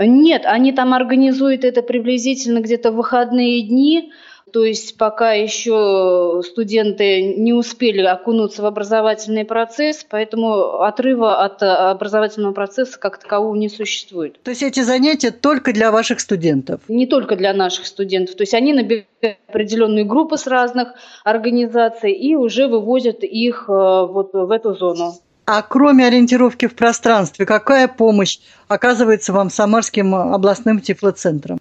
[0.00, 4.12] Нет, они там организуют это приблизительно где-то в выходные дни,
[4.52, 12.52] то есть пока еще студенты не успели окунуться в образовательный процесс, поэтому отрыва от образовательного
[12.52, 14.42] процесса как такового не существует.
[14.42, 16.80] То есть эти занятия только для ваших студентов?
[16.88, 18.36] Не только для наших студентов.
[18.36, 19.06] То есть они набирают
[19.48, 25.14] определенные группы с разных организаций и уже вывозят их э, вот в эту зону.
[25.50, 31.57] А кроме ориентировки в пространстве, какая помощь оказывается вам Самарским областным тифлоцентром?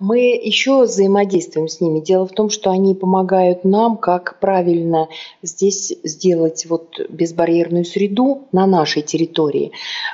[0.00, 2.00] Мы еще взаимодействуем с ними.
[2.00, 5.08] Дело в том, что они помогают нам, как правильно
[5.42, 9.72] здесь сделать вот безбарьерную среду на нашей территории,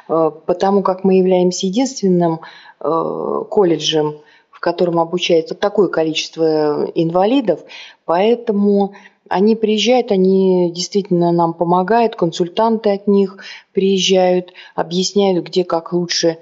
[0.09, 2.41] э, потому как мы являемся единственным
[2.81, 4.17] э, колледжем
[4.51, 7.61] в котором обучается такое количество инвалидов,
[8.07, 8.95] поэтому
[9.29, 13.39] они приезжают, они действительно нам помогают, консультанты от них
[13.73, 16.39] приезжают, объясняют, где как лучше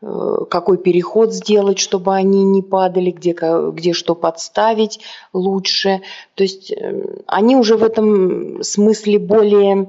[0.00, 3.32] какой переход сделать, чтобы они не падали, где,
[3.72, 5.00] где что подставить
[5.32, 6.02] лучше.
[6.34, 9.88] То есть э, они уже в этом смысле более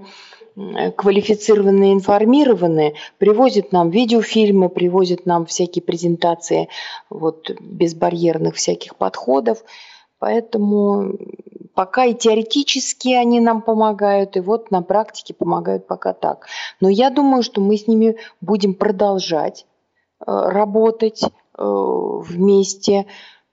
[0.96, 6.70] квалифицированные, информированные, привозят нам видеофильмы, привозят нам всякие презентации
[7.12, 9.64] вот, безбарьерных всяких подходов.
[10.18, 11.16] Поэтому
[11.76, 16.48] пока и теоретически они нам помогают, и вот на практике помогают пока так.
[16.82, 19.77] Но я думаю, что мы с ними будем продолжать э,
[20.26, 23.06] работать э, вместе,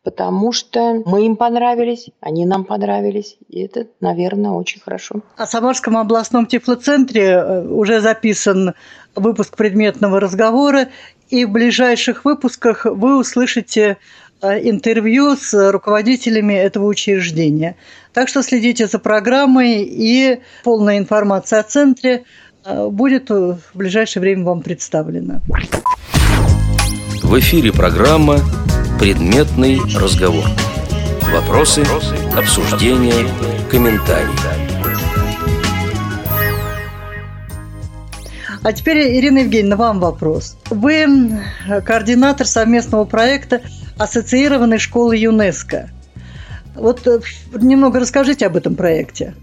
[0.02, 5.16] потому что мы им понравились, они нам понравились, и это, наверное, очень хорошо.
[5.36, 8.74] О Самарском областном тифлоцентре э, уже записан
[9.14, 10.88] выпуск предметного разговора,
[11.28, 13.98] и в ближайших выпусках вы услышите
[14.44, 17.76] Э, интервью с руководителями этого учреждения.
[18.12, 22.24] Так что следите за программой, и полная информация о центре
[22.64, 25.40] э, будет в ближайшее время вам представлена.
[27.24, 28.38] В эфире программа
[29.00, 30.44] «Предметный разговор».
[31.32, 31.82] Вопросы,
[32.36, 33.26] обсуждения,
[33.70, 34.28] комментарии.
[38.62, 40.56] А теперь, Ирина Евгеньевна, вам вопрос.
[40.68, 41.40] Вы
[41.84, 43.62] координатор совместного проекта
[43.98, 45.90] ассоциированной школы ЮНЕСКО.
[46.76, 47.20] Вот э,
[47.54, 49.34] немного расскажите об этом проекте.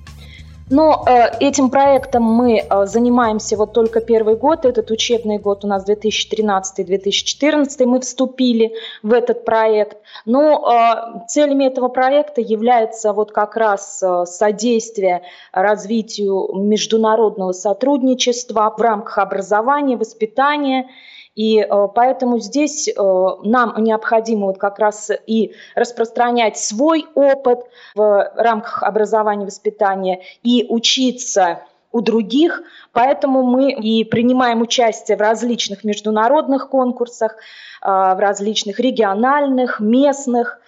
[0.70, 5.68] Но э, этим проектом мы э, занимаемся вот только первый год, этот учебный год у
[5.68, 9.98] нас 2013-2014, мы вступили в этот проект.
[10.26, 18.82] Но э, целями этого проекта является вот как раз э, содействие развитию международного сотрудничества в
[18.82, 20.88] рамках образования, воспитания
[21.42, 22.94] и э, поэтому здесь э,
[23.44, 27.62] нам необходимо вот как раз и распространять свой опыт
[27.96, 32.62] в рамках образования и воспитания и учиться у других,
[32.94, 40.61] поэтому мы и принимаем участие в различных международных конкурсах, э, в различных региональных, местных,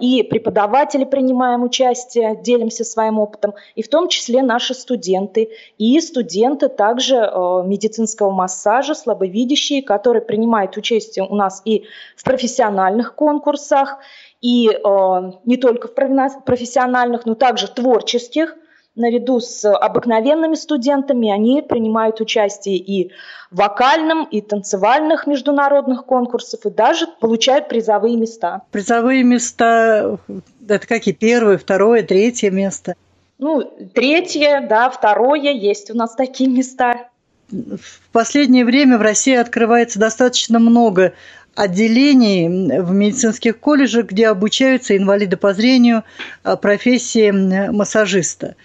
[0.00, 6.68] и преподаватели принимаем участие, делимся своим опытом, и в том числе наши студенты, и студенты
[6.68, 11.84] также а, медицинского массажа, слабовидящие, которые принимают участие у нас и
[12.16, 13.98] в профессиональных конкурсах,
[14.42, 18.56] и а, не только в профессиональных, но также творческих–
[18.96, 23.12] наряду с обыкновенными студентами они принимают участие и
[23.50, 28.62] в вокальном, и танцевальных международных конкурсах, и даже получают призовые места.
[28.72, 30.18] Призовые места–
[30.68, 31.14] это какие?
[31.14, 32.94] Первое, второе, третье место?
[33.38, 33.62] Ну,
[33.94, 37.08] третье, да, второе, есть у нас такие места.
[37.50, 41.12] В последнее время в России открывается достаточно много
[41.54, 46.04] отделений в медицинских колледжах, где обучаются инвалиды по зрению
[46.42, 47.30] а, профессии
[47.70, 48.56] массажиста.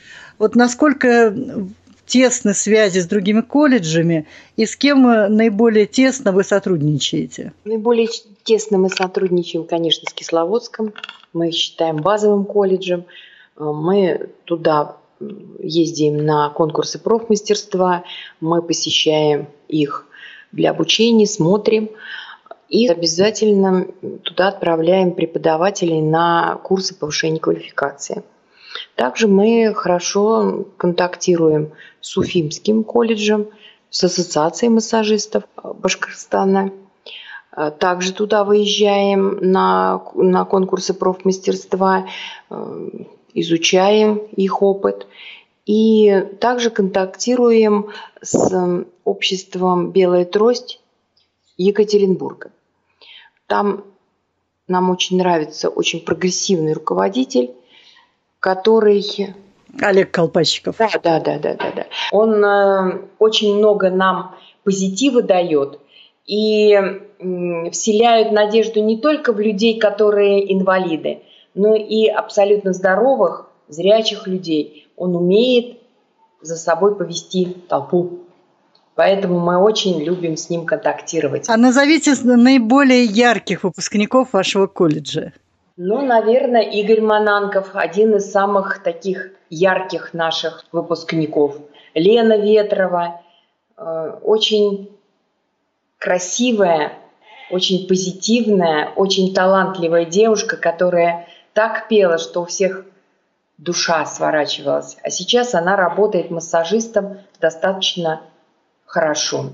[0.41, 1.35] Вот насколько
[2.07, 4.25] тесны связи с другими колледжами
[4.55, 7.53] и с кем наиболее тесно вы сотрудничаете?
[7.63, 8.07] Наиболее
[8.43, 10.93] тесно мы сотрудничаем, конечно, с Кисловодском.
[11.31, 13.05] Мы считаем базовым колледжем.
[13.55, 14.97] Мы туда
[15.59, 18.03] ездим на конкурсы профмастерства,
[18.39, 20.07] мы посещаем их
[20.51, 21.91] для обучения, смотрим.
[22.67, 23.85] И обязательно
[24.23, 28.23] туда отправляем преподавателей на курсы повышения квалификации.
[29.01, 33.47] Также мы хорошо контактируем с Уфимским колледжем,
[33.89, 36.71] с Ассоциацией массажистов Башкортостана.
[37.79, 42.05] Также туда выезжаем на, на конкурсы профмастерства,
[43.33, 45.07] изучаем их опыт.
[45.65, 47.87] И также контактируем
[48.21, 50.79] с обществом «Белая трость»
[51.57, 52.51] Екатеринбурга.
[53.47, 53.83] Там
[54.67, 57.55] нам очень нравится очень прогрессивный руководитель,
[58.41, 59.33] который...
[59.81, 60.75] Олег Колпачиков.
[60.77, 61.71] Да, да, да, да, да.
[61.73, 61.85] да.
[62.11, 65.79] Он э, очень много нам позитива дает
[66.25, 71.21] и э, вселяет надежду не только в людей, которые инвалиды,
[71.55, 74.89] но и абсолютно здоровых, зрячих людей.
[74.97, 75.77] Он умеет
[76.41, 78.19] за собой повести толпу.
[78.95, 81.47] Поэтому мы очень любим с ним контактировать.
[81.47, 85.31] А назовите наиболее ярких выпускников вашего колледжа.
[85.83, 91.57] Ну, наверное, Игорь Мананков, один из самых таких ярких наших выпускников.
[91.95, 93.23] Лена Ветрова,
[93.77, 94.95] э, очень
[95.97, 96.93] красивая,
[97.49, 102.85] очень позитивная, очень талантливая девушка, которая так пела, что у всех
[103.57, 104.97] душа сворачивалась.
[105.01, 108.21] А сейчас она работает массажистом достаточно
[108.85, 109.53] хорошо.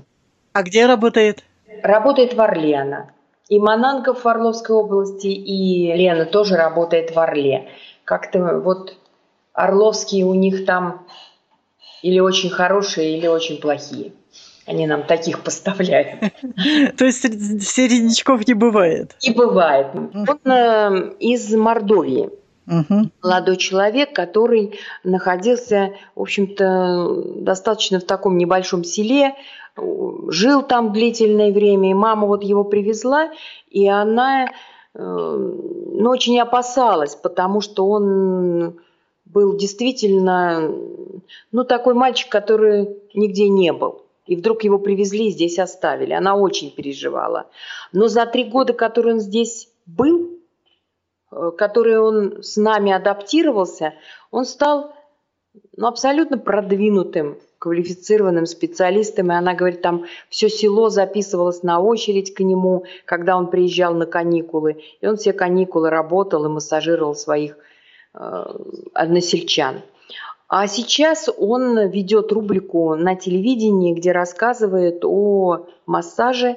[0.52, 1.42] А где работает?
[1.82, 3.06] Работает в Орле она.
[3.48, 7.68] И Мананков в Орловской области, и Лена тоже работает в Орле.
[8.04, 8.94] Как-то вот
[9.54, 11.06] Орловские у них там
[12.02, 14.12] или очень хорошие, или очень плохие.
[14.66, 16.20] Они нам таких поставляют.
[16.96, 19.16] То есть середнячков не бывает?
[19.22, 19.86] Не бывает.
[19.94, 22.30] Он э, из Мордовии.
[22.66, 23.10] Угу.
[23.22, 29.34] Молодой человек, который находился, в общем-то, достаточно в таком небольшом селе,
[30.28, 33.30] жил там длительное время, и мама вот его привезла,
[33.68, 34.48] и она э,
[34.94, 38.80] ну, очень опасалась, потому что он
[39.24, 40.70] был действительно,
[41.52, 44.02] ну, такой мальчик, который нигде не был.
[44.26, 46.12] И вдруг его привезли и здесь оставили.
[46.12, 47.46] Она очень переживала.
[47.92, 50.30] Но за три года, которые он здесь был,
[51.32, 53.94] э, которые он с нами адаптировался,
[54.30, 54.92] он стал
[55.76, 59.30] ну, абсолютно продвинутым, квалифицированным специалистом.
[59.30, 64.06] И она говорит, там все село записывалось на очередь к нему, когда он приезжал на
[64.06, 64.82] каникулы.
[65.00, 67.56] И он все каникулы работал и массажировал своих
[68.14, 68.44] э,
[68.94, 69.82] односельчан.
[70.48, 76.56] А сейчас он ведет рубрику на телевидении, где рассказывает о массаже,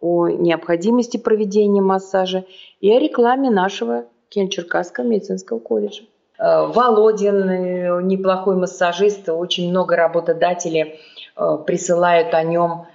[0.00, 2.46] о необходимости проведения массажа
[2.80, 6.04] и о рекламе нашего Кельчеркасского медицинского колледжа.
[6.38, 11.00] Э, Володин э, неплохой массажист, очень много работодателей
[11.36, 12.86] э, присылают о нем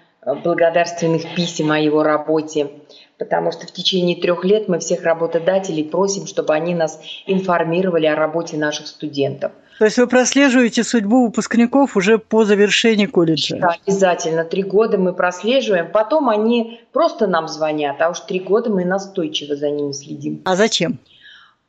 [0.43, 2.69] благодарственных писем о его работе
[3.17, 8.15] потому что в течение трех лет мы всех работодателей просим, чтобы они нас информировали о
[8.15, 9.51] работе наших студентов.
[9.79, 13.57] То есть вы прослеживаете судьбу выпускников уже по завершении колледжа?
[13.57, 14.43] Да, обязательно.
[14.43, 15.91] Три года мы прослеживаем.
[15.91, 20.41] Потом они просто нам звонят, а уж три года мы настойчиво за ними следим.
[20.45, 20.99] А зачем?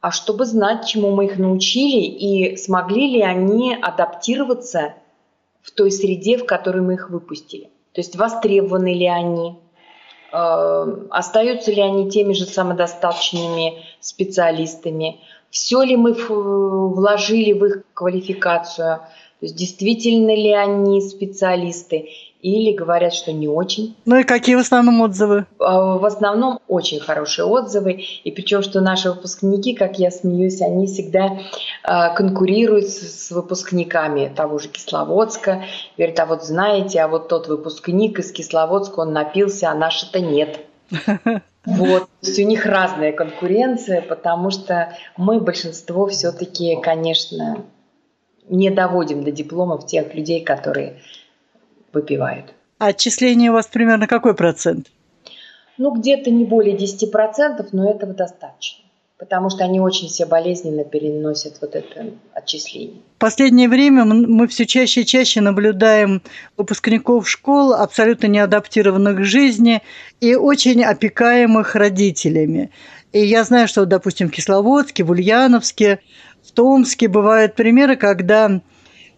[0.05, 4.93] А чтобы знать, чему мы их научили и смогли ли они адаптироваться
[5.63, 7.71] в той среде, в которой мы их выпустили.
[7.93, 9.57] То есть востребованы ли они,
[10.35, 18.97] Эм, остаются ли они теми же самодостаточными специалистами, все ли мы вложили в их квалификацию,
[18.97, 22.09] то есть действительно ли они специалисты
[22.45, 23.97] или говорят, что не очень.
[24.05, 25.47] Ну и какие в основном отзывы?
[25.59, 28.05] А, в основном очень хорошие отзывы.
[28.23, 31.39] И причем, что наши выпускники, как я смеюсь, они всегда
[31.83, 35.65] а, конкурируют с выпускниками того же Кисловодска.
[35.97, 40.61] Говорят, а вот знаете, а вот тот выпускник из Кисловодска, он напился, а наш-то нет.
[41.67, 47.65] Вот, то есть у них разная конкуренция, потому что мы большинство все-таки, конечно,
[48.51, 51.01] не доводим до дипломов тех людей, которые
[51.95, 52.55] выпивают.
[52.79, 54.89] А отчисление у вас примерно какой процент?
[55.79, 58.85] Ну, где-то не более 10%, но этого достаточно.
[59.17, 63.01] Потому что они очень все болезненно переносят вот это отчисление.
[63.17, 66.21] В последнее время мы все чаще и чаще наблюдаем
[66.57, 69.83] выпускников школ, абсолютно неадаптированных к жизни
[70.21, 72.71] и очень опекаемых родителями.
[73.13, 76.01] И я знаю, что, допустим, в Кисловодске, в Ульяновске,
[76.43, 78.61] в Томске бывают примеры, когда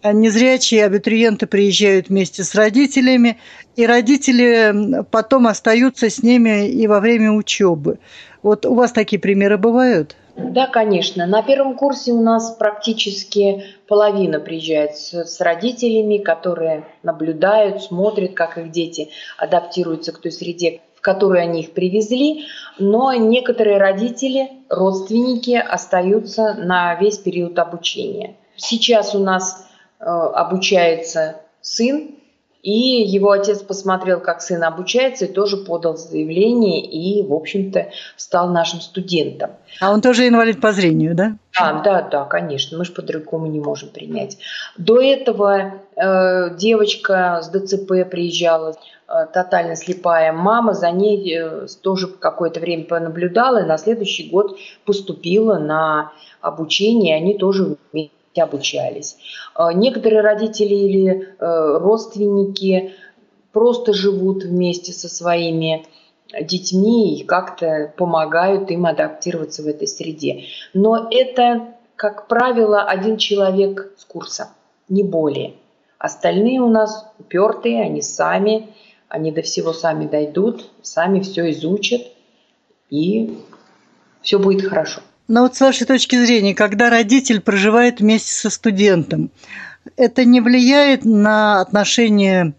[0.03, 3.37] незрячие абитуриенты приезжают вместе с родителями,
[3.75, 7.99] и родители потом остаются с ними и во время учебы.
[8.43, 10.15] Вот у вас такие примеры бывают?
[10.37, 11.25] Да, конечно.
[11.25, 18.71] На первом курсе у нас практически половина приезжает с, родителями, которые наблюдают, смотрят, как их
[18.71, 22.45] дети адаптируются к той среде, в которую они их привезли.
[22.77, 28.35] Но некоторые родители, родственники остаются на весь период обучения.
[28.55, 29.66] Сейчас у нас
[29.99, 32.17] обучается сын,
[32.67, 37.87] и его отец посмотрел, как сын обучается, и тоже подал заявление, и, в общем-то,
[38.17, 39.51] стал нашим студентом.
[39.79, 41.37] А он тоже инвалид по зрению, да?
[41.57, 44.37] А, да, да, конечно, мы же по-другому не можем принять.
[44.77, 48.75] До этого э, девочка с ДЦП приезжала,
[49.07, 54.57] э, тотально слепая мама, за ней э, тоже какое-то время понаблюдала, и на следующий год
[54.83, 59.17] поступила на обучение, они тоже вместе обучались.
[59.55, 62.93] А, некоторые родители или э, родственники
[63.51, 65.85] просто живут вместе со своими
[66.41, 70.45] детьми и как-то помогают им адаптироваться в этой среде.
[70.73, 74.49] Но это, как правило, один человек с курса,
[74.89, 75.53] не более.
[75.97, 78.69] Остальные у нас упертые, они сами,
[79.09, 82.01] они до всего сами дойдут, сами все изучат,
[82.89, 83.39] и
[84.21, 85.01] все будет хорошо.
[85.27, 89.29] Но вот с вашей точки зрения, когда родитель проживает вместе со студентом,
[89.97, 92.53] это не влияет на отношения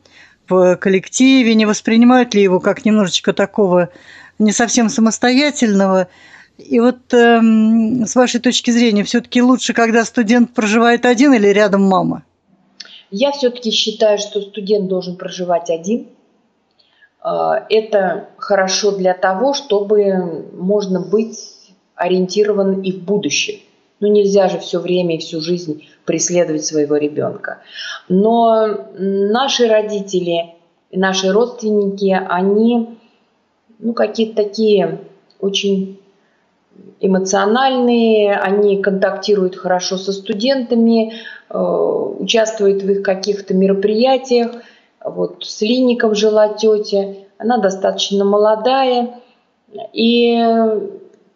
[0.49, 3.91] в коллективе, не воспринимают ли его как немножечко такого
[4.39, 6.09] не совсем самостоятельного?
[6.59, 7.41] И вот э,
[8.05, 12.25] с вашей точки зрения, все-таки лучше, когда студент проживает один или рядом мама?
[13.11, 16.09] Я все-таки считаю, что студент должен проживать один,
[17.23, 21.58] Это хорошо для того, чтобы можно быть
[21.99, 23.61] ориентирован и в будущее.
[24.01, 27.59] Ну, нельзя же все время и всю жизнь преследовать своего ребенка.
[28.09, 30.55] Но наши родители,
[30.93, 32.97] наши родственники, они
[33.81, 35.01] ну, какие-то такие
[35.41, 35.99] очень
[37.01, 41.15] эмоциональные, они контактируют хорошо со студентами,
[41.51, 44.53] э, участвуют в их каких-то мероприятиях.
[45.05, 49.21] Вот с Линником жила тетя, она достаточно молодая,
[49.93, 50.37] и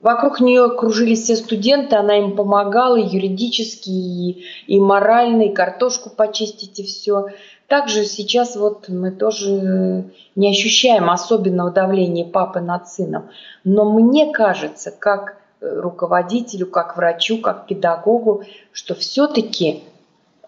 [0.02, 6.80] Вокруг нее кружились все студенты, она им помогала юридически, и, и морально, и картошку почистить,
[6.80, 7.28] и все.
[7.68, 13.30] Также сейчас вот мы тоже не ощущаем особенного давления папы над сыном.
[13.62, 18.42] Но мне кажется, как руководителю, как врачу, как педагогу,
[18.72, 19.84] что все-таки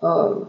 [0.02, 0.42] э,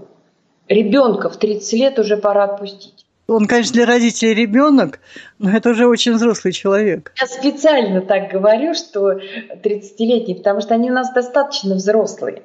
[0.67, 3.04] ребенка в 30 лет уже пора отпустить.
[3.27, 4.99] Он, конечно, для родителей ребенок,
[5.39, 7.11] но это уже очень взрослый человек.
[7.19, 12.43] Я специально так говорю, что 30-летний, потому что они у нас достаточно взрослые.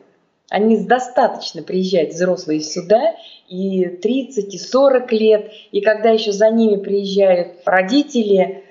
[0.48, 3.14] Они достаточно приезжают взрослые сюда,
[3.46, 8.64] и 30, и 40 лет, и когда еще за ними приезжают родители,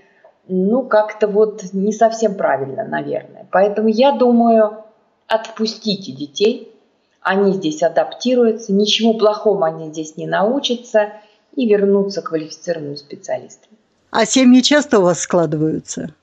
[0.48, 3.48] ну, как-то вот не совсем правильно, наверное.
[3.52, 4.84] Поэтому я думаю,
[5.28, 6.74] отпустите детей,
[7.22, 11.14] они здесь адаптируются, ничему плохому они здесь не научатся–
[11.56, 13.78] и вернуться квалифицированными специалистами.
[14.12, 16.14] А семьи часто у вас складываются?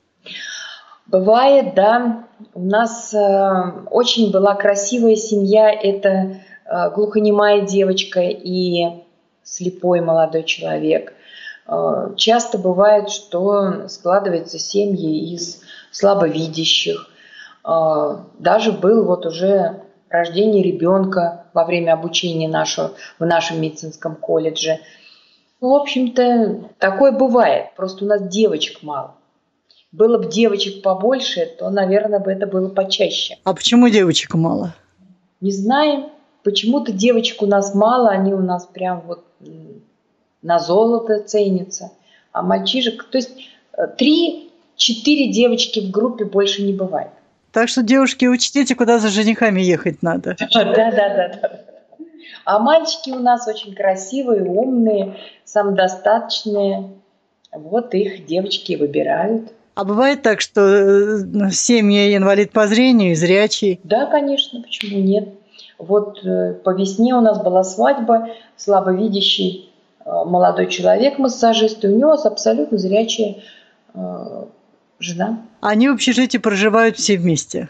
[1.05, 2.25] Бывает, да.
[2.53, 5.71] У нас э, очень была красивая семья.
[5.71, 6.09] Это
[6.65, 9.03] э, глухонемая девочка и
[9.43, 11.13] слепой молодой человек.
[11.65, 15.61] Э, часто бывает, что складываются семьи из
[15.91, 17.09] слабовидящих.
[17.63, 24.79] Э, даже был вот уже рождение ребенка во время обучения нашего, в нашем медицинском колледже–
[25.59, 27.75] ну, в общем-то, такое бывает.
[27.75, 29.15] Просто у нас девочек мало.
[29.91, 33.37] Было бы девочек побольше, то, наверное, бы это было почаще.
[33.43, 34.75] А почему девочек мало?
[35.41, 36.09] Не знаем.
[36.43, 39.25] Почему-то девочек у нас мало, они у нас прям вот
[40.41, 41.91] на золото ценятся.
[42.31, 43.31] А мальчишек, то есть
[43.73, 47.09] э, три-четыре девочки в группе больше не бывает.
[47.51, 50.35] Так что, девушки, учтите, куда за женихами ехать надо.
[50.53, 51.61] Да, да, да, да.
[52.45, 56.89] А мальчики у нас очень красивые, умные, самодостаточные.
[57.51, 59.51] Вот их девочки выбирают.
[59.75, 63.79] А бывает так, что э, семья инвалид по зрению, зрячий?
[63.83, 65.29] Да, конечно, почему нет?
[65.77, 69.69] Вот э, по весне у нас была свадьба, слабовидящий
[70.03, 73.35] э, молодой человек, массажист, и у него абсолютно зрячая
[74.99, 75.41] жена.
[75.61, 77.69] Они в общежитии проживают все вместе?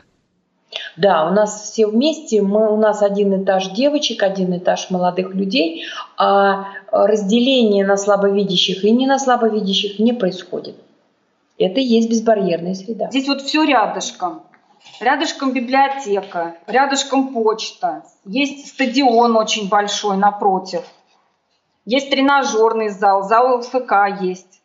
[0.97, 5.85] Да, у нас все вместе, мы, у нас один этаж девочек, один этаж молодых людей,
[6.17, 10.75] а разделение на слабовидящих и не на слабовидящих не происходит.
[11.57, 13.09] Это и есть безбарьерная среда.
[13.09, 14.43] Здесь вот все рядышком.
[14.99, 18.03] Рядышком библиотека, рядышком почта.
[18.25, 20.83] Есть стадион очень большой напротив.
[21.85, 24.56] Есть тренажерный зал, зал ЛФК есть.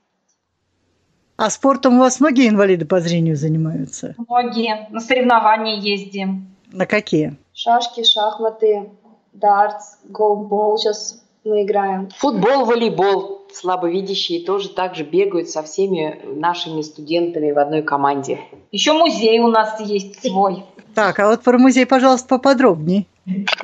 [1.43, 4.15] А спортом у вас многие инвалиды по зрению занимаются?
[4.29, 4.87] Многие.
[4.91, 6.55] На соревнования ездим.
[6.71, 7.37] На какие?
[7.53, 8.91] Шашки, шахматы,
[9.33, 12.11] дартс, голбол сейчас мы играем.
[12.17, 13.43] Футбол, волейбол.
[13.53, 18.39] Слабовидящие тоже так же бегают со всеми нашими студентами в одной команде.
[18.71, 20.63] Еще музей у нас есть свой.
[20.95, 23.07] Так, а вот про музей, пожалуйста, поподробнее.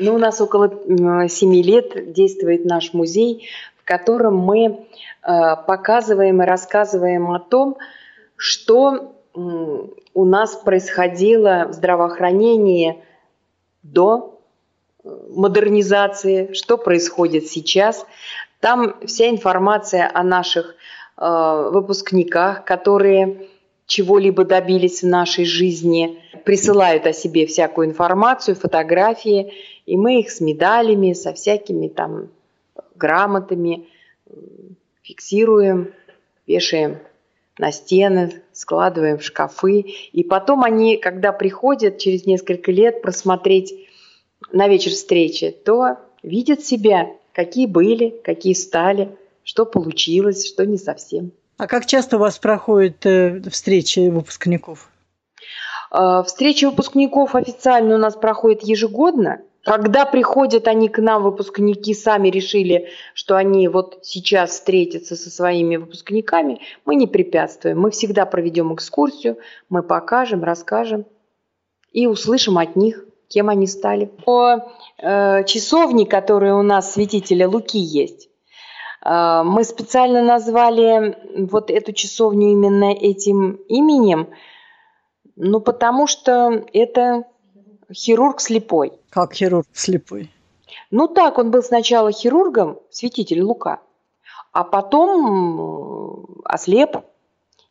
[0.01, 0.69] Ну, у нас около
[1.29, 3.49] семи лет действует наш музей,
[3.89, 4.87] котором мы
[5.29, 7.77] Э, показываем и рассказываем о том,
[8.37, 13.03] что у нас происходило в здравоохранении
[13.83, 14.41] до
[15.05, 18.07] э, модернизации, что происходит сейчас.
[18.61, 20.75] Там вся информация о наших
[21.17, 23.49] э, выпускниках, которые
[23.87, 29.53] чего-либо добились в нашей жизни, присылают о себе всякую информацию, фотографии,
[29.85, 32.29] и мы их с медалями, со всякими там
[32.99, 33.89] грамотами
[35.03, 35.93] фиксируем,
[36.47, 36.99] вешаем
[37.59, 39.81] на стены, складываем в шкафы.
[40.13, 43.75] И потом они, когда приходят через несколько лет просмотреть
[44.53, 51.33] на вечер встречи, то видят себя, какие были, какие стали, что получилось, что не совсем.
[51.57, 54.91] А как часто у вас проходят э, встречи выпускников?
[55.91, 59.41] Э, встречи выпускников официально у нас проходят ежегодно.
[59.69, 65.77] Когда приходят они к нам, выпускники, сами решили, что они вот сейчас встретятся со своими
[65.77, 67.79] выпускниками, мы не препятствуем.
[67.79, 69.37] Мы всегда проведем экскурсию,
[69.69, 71.05] мы покажем, расскажем
[71.93, 74.07] и услышим от них, кем они стали.
[74.07, 78.31] По э, часовне, которая у нас святителя Луки есть,
[79.01, 81.17] А, мы специально назвали
[81.51, 84.29] вот эту часовню именно этим именем,
[85.37, 87.25] ну, потому что это
[87.93, 88.93] хирург слепой.
[89.11, 90.31] Как хирург слепой?
[90.91, 93.81] Ну так, он был сначала хирургом, святитель Лука,
[94.53, 96.99] а потом ослеп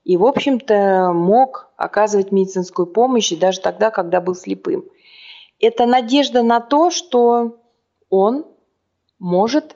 [0.03, 4.85] и, в общем-то, мог оказывать медицинскую помощь даже тогда, когда был слепым.
[5.59, 7.57] Это надежда на то, что
[8.09, 8.45] он
[9.19, 9.75] может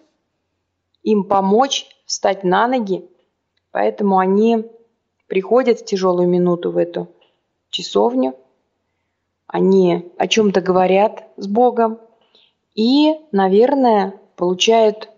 [1.04, 3.10] им помочь встать на ноги,
[3.72, 4.72] поэтому они
[5.28, 7.08] приходят в тяжелую минуту в эту
[7.70, 8.36] часовню,
[9.52, 12.00] они о чем-то говорят с Богом
[12.74, 15.10] и, наверное, получают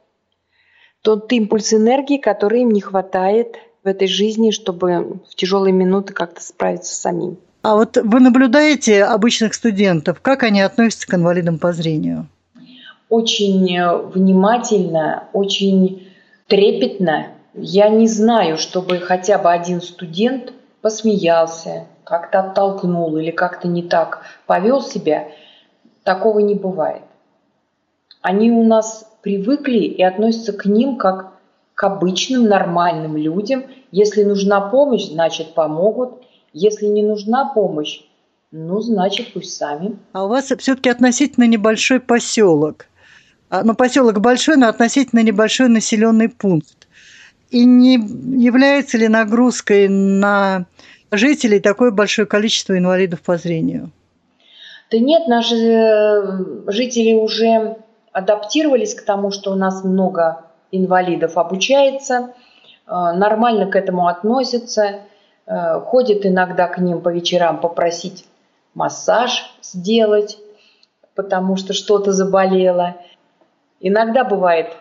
[1.01, 6.41] тот импульс энергии, который им не хватает в этой жизни, чтобы в тяжелые минуты как-то
[6.41, 7.37] справиться с самим.
[7.61, 12.27] А вот вы наблюдаете обычных студентов, как они относятся к инвалидам по зрению?
[13.09, 13.65] Очень
[14.09, 16.07] внимательно, очень
[16.47, 17.27] трепетно.
[17.53, 24.23] Я не знаю, чтобы хотя бы один студент посмеялся, как-то оттолкнул или как-то не так
[24.45, 25.29] повел себя.
[26.03, 27.03] Такого не бывает.
[28.21, 31.33] Они у нас привыкли и относятся к ним как
[31.75, 33.63] к обычным нормальным людям.
[33.91, 36.23] Если нужна помощь, значит помогут.
[36.53, 38.01] Если не нужна помощь,
[38.51, 39.97] ну, значит, пусть сами.
[40.11, 42.85] А у вас все-таки относительно небольшой поселок.
[43.49, 46.87] А, ну, поселок большой, но относительно небольшой населенный пункт.
[47.49, 50.65] И не является ли нагрузкой на
[51.13, 53.91] жителей такое большое количество инвалидов по зрению?
[54.91, 56.21] Да нет, наши э,
[56.67, 57.77] жители уже
[58.11, 62.33] адаптировались к тому, что у нас много инвалидов обучается,
[62.85, 64.99] э, нормально к этому относятся,
[65.45, 68.25] э, ходят иногда к ним по вечерам попросить
[68.75, 70.37] массаж сделать,
[71.15, 72.95] потому что что-то заболело.
[73.79, 74.75] Иногда бывает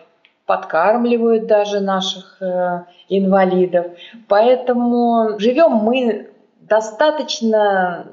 [0.45, 3.87] подкармливают даже наших э, инвалидов.
[4.27, 6.29] Поэтому живем мы
[6.61, 8.07] достаточно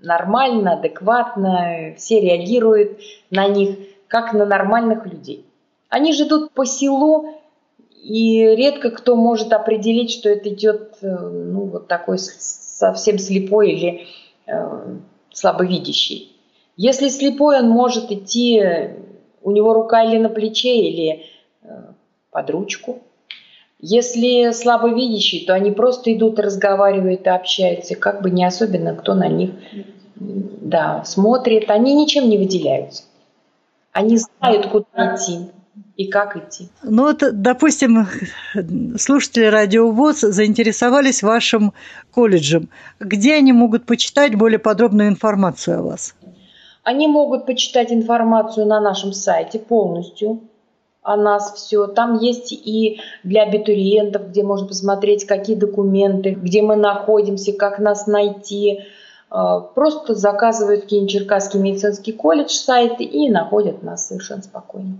[0.00, 3.00] нормально, адекватно, все реагируют
[3.30, 3.76] на них,
[4.08, 5.44] как на нормальных людей.
[5.88, 7.34] Они живут по селу,
[7.90, 14.06] и редко кто может определить, что это идет э, ну, вот такой совсем слепой или
[14.46, 14.98] э,
[15.32, 16.32] слабовидящий.
[16.76, 18.62] Если слепой, он может идти,
[19.42, 21.24] у него рука или на плече, или
[22.36, 23.02] под ручку.
[23.80, 29.26] Если слабовидящий, то они просто идут, разговаривают и общаются, как бы не особенно кто на
[29.26, 29.52] них
[30.16, 31.70] да, смотрит.
[31.70, 33.04] Они ничем не выделяются.
[33.92, 35.48] Они знают, куда идти
[35.96, 36.68] и как идти.
[36.82, 38.06] Ну вот, допустим,
[38.98, 41.72] слушатели Радио ВОЗ заинтересовались вашим
[42.12, 42.68] колледжем.
[43.00, 46.14] Где они могут почитать более подробную информацию о вас?
[46.82, 50.42] Они могут почитать информацию на нашем сайте полностью
[51.06, 51.86] о нас все.
[51.86, 58.06] Там есть и для абитуриентов, где можно посмотреть, какие документы, где мы находимся, как нас
[58.08, 58.80] найти.
[59.30, 64.98] А, просто заказывают в Киево-Черкасский медицинский колледж сайт и находят нас совершенно спокойно.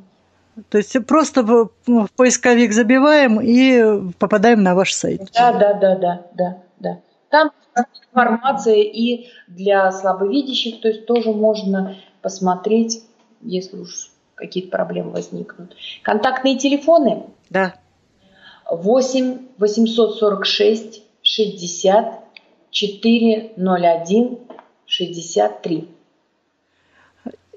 [0.70, 5.28] То есть просто в, в поисковик забиваем и попадаем на ваш сайт.
[5.34, 6.98] Да, да, да, да, да, да.
[7.30, 7.50] Там
[8.11, 13.02] информация и для слабовидящих, то есть тоже можно посмотреть,
[13.42, 15.74] если уж какие-то проблемы возникнут.
[16.03, 17.24] Контактные телефоны?
[17.51, 17.74] Да.
[18.70, 22.20] 8 846 60
[22.70, 24.39] 401
[24.87, 25.89] 63.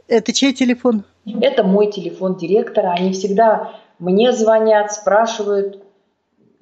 [0.07, 1.03] Это чей телефон?
[1.41, 2.93] Это мой телефон директора.
[2.93, 5.83] Они всегда мне звонят, спрашивают,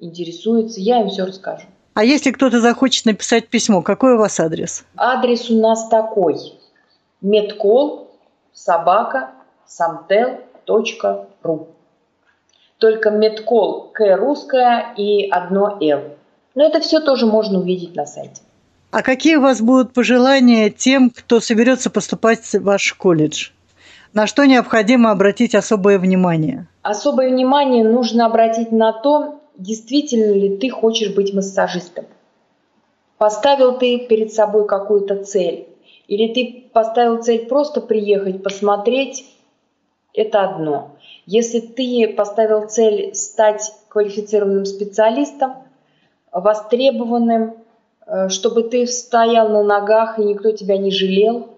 [0.00, 0.80] интересуются.
[0.80, 1.64] Я им все расскажу.
[1.94, 4.84] А если кто-то захочет написать письмо, какой у вас адрес?
[4.96, 6.36] Адрес у нас такой.
[7.20, 8.10] Медкол,
[8.52, 9.30] собака,
[9.68, 11.66] samtel.ru.
[12.78, 16.00] Только медкол К русская и одно Л.
[16.54, 18.42] Но это все тоже можно увидеть на сайте.
[18.90, 23.50] А какие у вас будут пожелания тем, кто соберется поступать в ваш колледж?
[24.14, 26.66] На что необходимо обратить особое внимание?
[26.82, 32.06] Особое внимание нужно обратить на то, действительно ли ты хочешь быть массажистом.
[33.18, 35.68] Поставил ты перед собой какую-то цель,
[36.06, 39.26] или ты поставил цель просто приехать, посмотреть
[40.18, 40.96] это одно.
[41.26, 45.54] Если ты поставил цель стать квалифицированным специалистом,
[46.32, 47.54] востребованным,
[48.06, 51.56] э, чтобы ты стоял на ногах и никто тебя не жалел,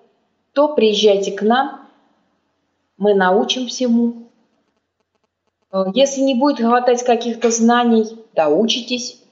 [0.53, 1.89] то приезжайте к нам,
[2.99, 4.29] мы научим всему.
[5.73, 8.05] Э, если не будет хватать каких-то знаний,
[8.35, 9.23] доучитесь,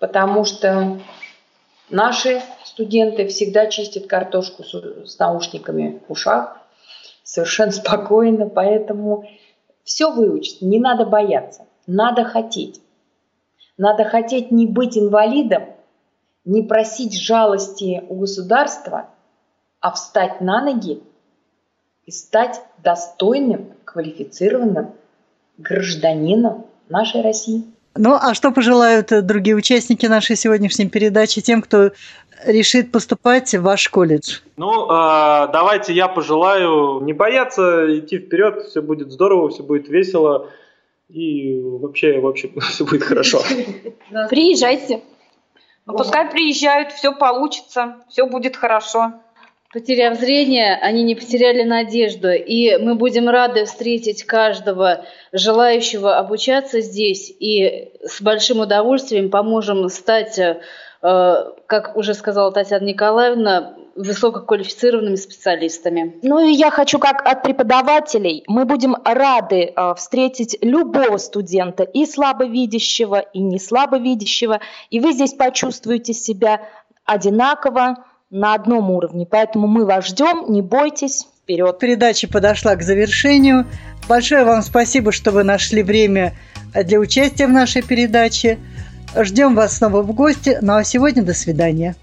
[0.00, 0.98] потому что
[1.88, 6.63] наши студенты всегда чистят картошку с наушниками в ушах,
[7.34, 9.24] совершенно спокойно, поэтому
[9.82, 12.80] Все выучится, не надо бояться, надо хотеть.
[13.76, 15.64] Надо хотеть не быть инвалидом,
[16.44, 19.10] не просить жалости у государства,
[19.80, 21.02] а встать на ноги
[22.06, 24.92] и стать достойным, квалифицированным
[25.58, 27.64] гражданином нашей России.
[27.96, 31.92] Ну, а что пожелают другие участники нашей сегодняшней передачи тем, кто
[32.46, 34.38] решит поступать в ваш колледж?
[34.56, 40.50] Ну, э, давайте я пожелаю не бояться идти вперед, все будет здорово, все будет весело
[41.08, 43.42] и вообще, вообще все будет хорошо.
[44.30, 45.02] Приезжайте.
[45.86, 49.14] Ну, пускай приезжают, все получится, все будет хорошо.
[49.74, 57.28] Потеряв зрение, они не потеряли надежду, и мы будем рады встретить каждого желающего обучаться здесь,
[57.40, 60.60] и с большим удовольствием поможем стать, э,
[61.04, 66.16] как уже сказала Татьяна Николаевна, высококвалифицированными специалистами.
[66.22, 72.06] Ну и я хочу как от преподавателей, мы будем рады э, встретить любого студента, и
[72.06, 76.62] слабовидящего, и не слабовидящего, и вы здесь почувствуете себя
[77.04, 79.26] одинаково, на одном уровне.
[79.30, 81.78] Поэтому мы вас ждем, не бойтесь, вперед.
[81.78, 83.66] Передача подошла к завершению.
[84.08, 86.34] Большое вам спасибо, что вы нашли время
[86.74, 88.58] для участия в нашей передаче.
[89.16, 90.58] Ждем вас снова в гости.
[90.60, 91.96] Ну а сегодня до свидания.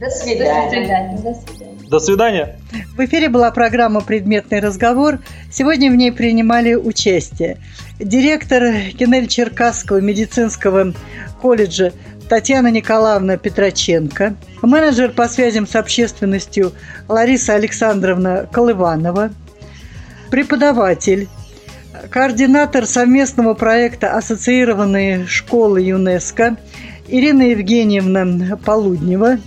[0.00, 1.22] До свидания.
[1.22, 1.78] До свидания.
[1.90, 2.56] До свидания.
[2.96, 5.20] В эфире была программа «Предметный разговор».
[5.50, 7.56] Сегодня в ней принимали участие
[7.98, 8.62] директор
[8.98, 10.92] Кенель-Черкасского медицинского
[11.40, 11.92] колледжа
[12.28, 16.72] Татьяна Николаевна Петроченко, менеджер по связям с общественностью
[17.08, 19.30] Лариса Александровна Колыванова,
[20.30, 21.26] преподаватель,
[22.10, 26.56] координатор совместного проекта «Ассоциированные школы ЮНЕСКО»
[27.08, 29.38] Ирина Евгеньевна Полуднева,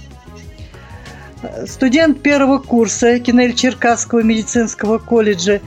[1.68, 5.62] студент первого курса Кинель-Черкасского медицинского колледжа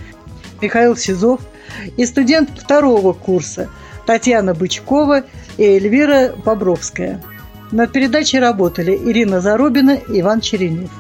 [0.61, 1.41] Михаил Сизов
[1.97, 3.69] и студент второго курса
[4.07, 5.25] Татьяна Бычкова–
[5.57, 7.23] и Эльвира Бобровская.
[7.71, 10.91] Над передачей работали Ирина Зарубина и Иван Черенев.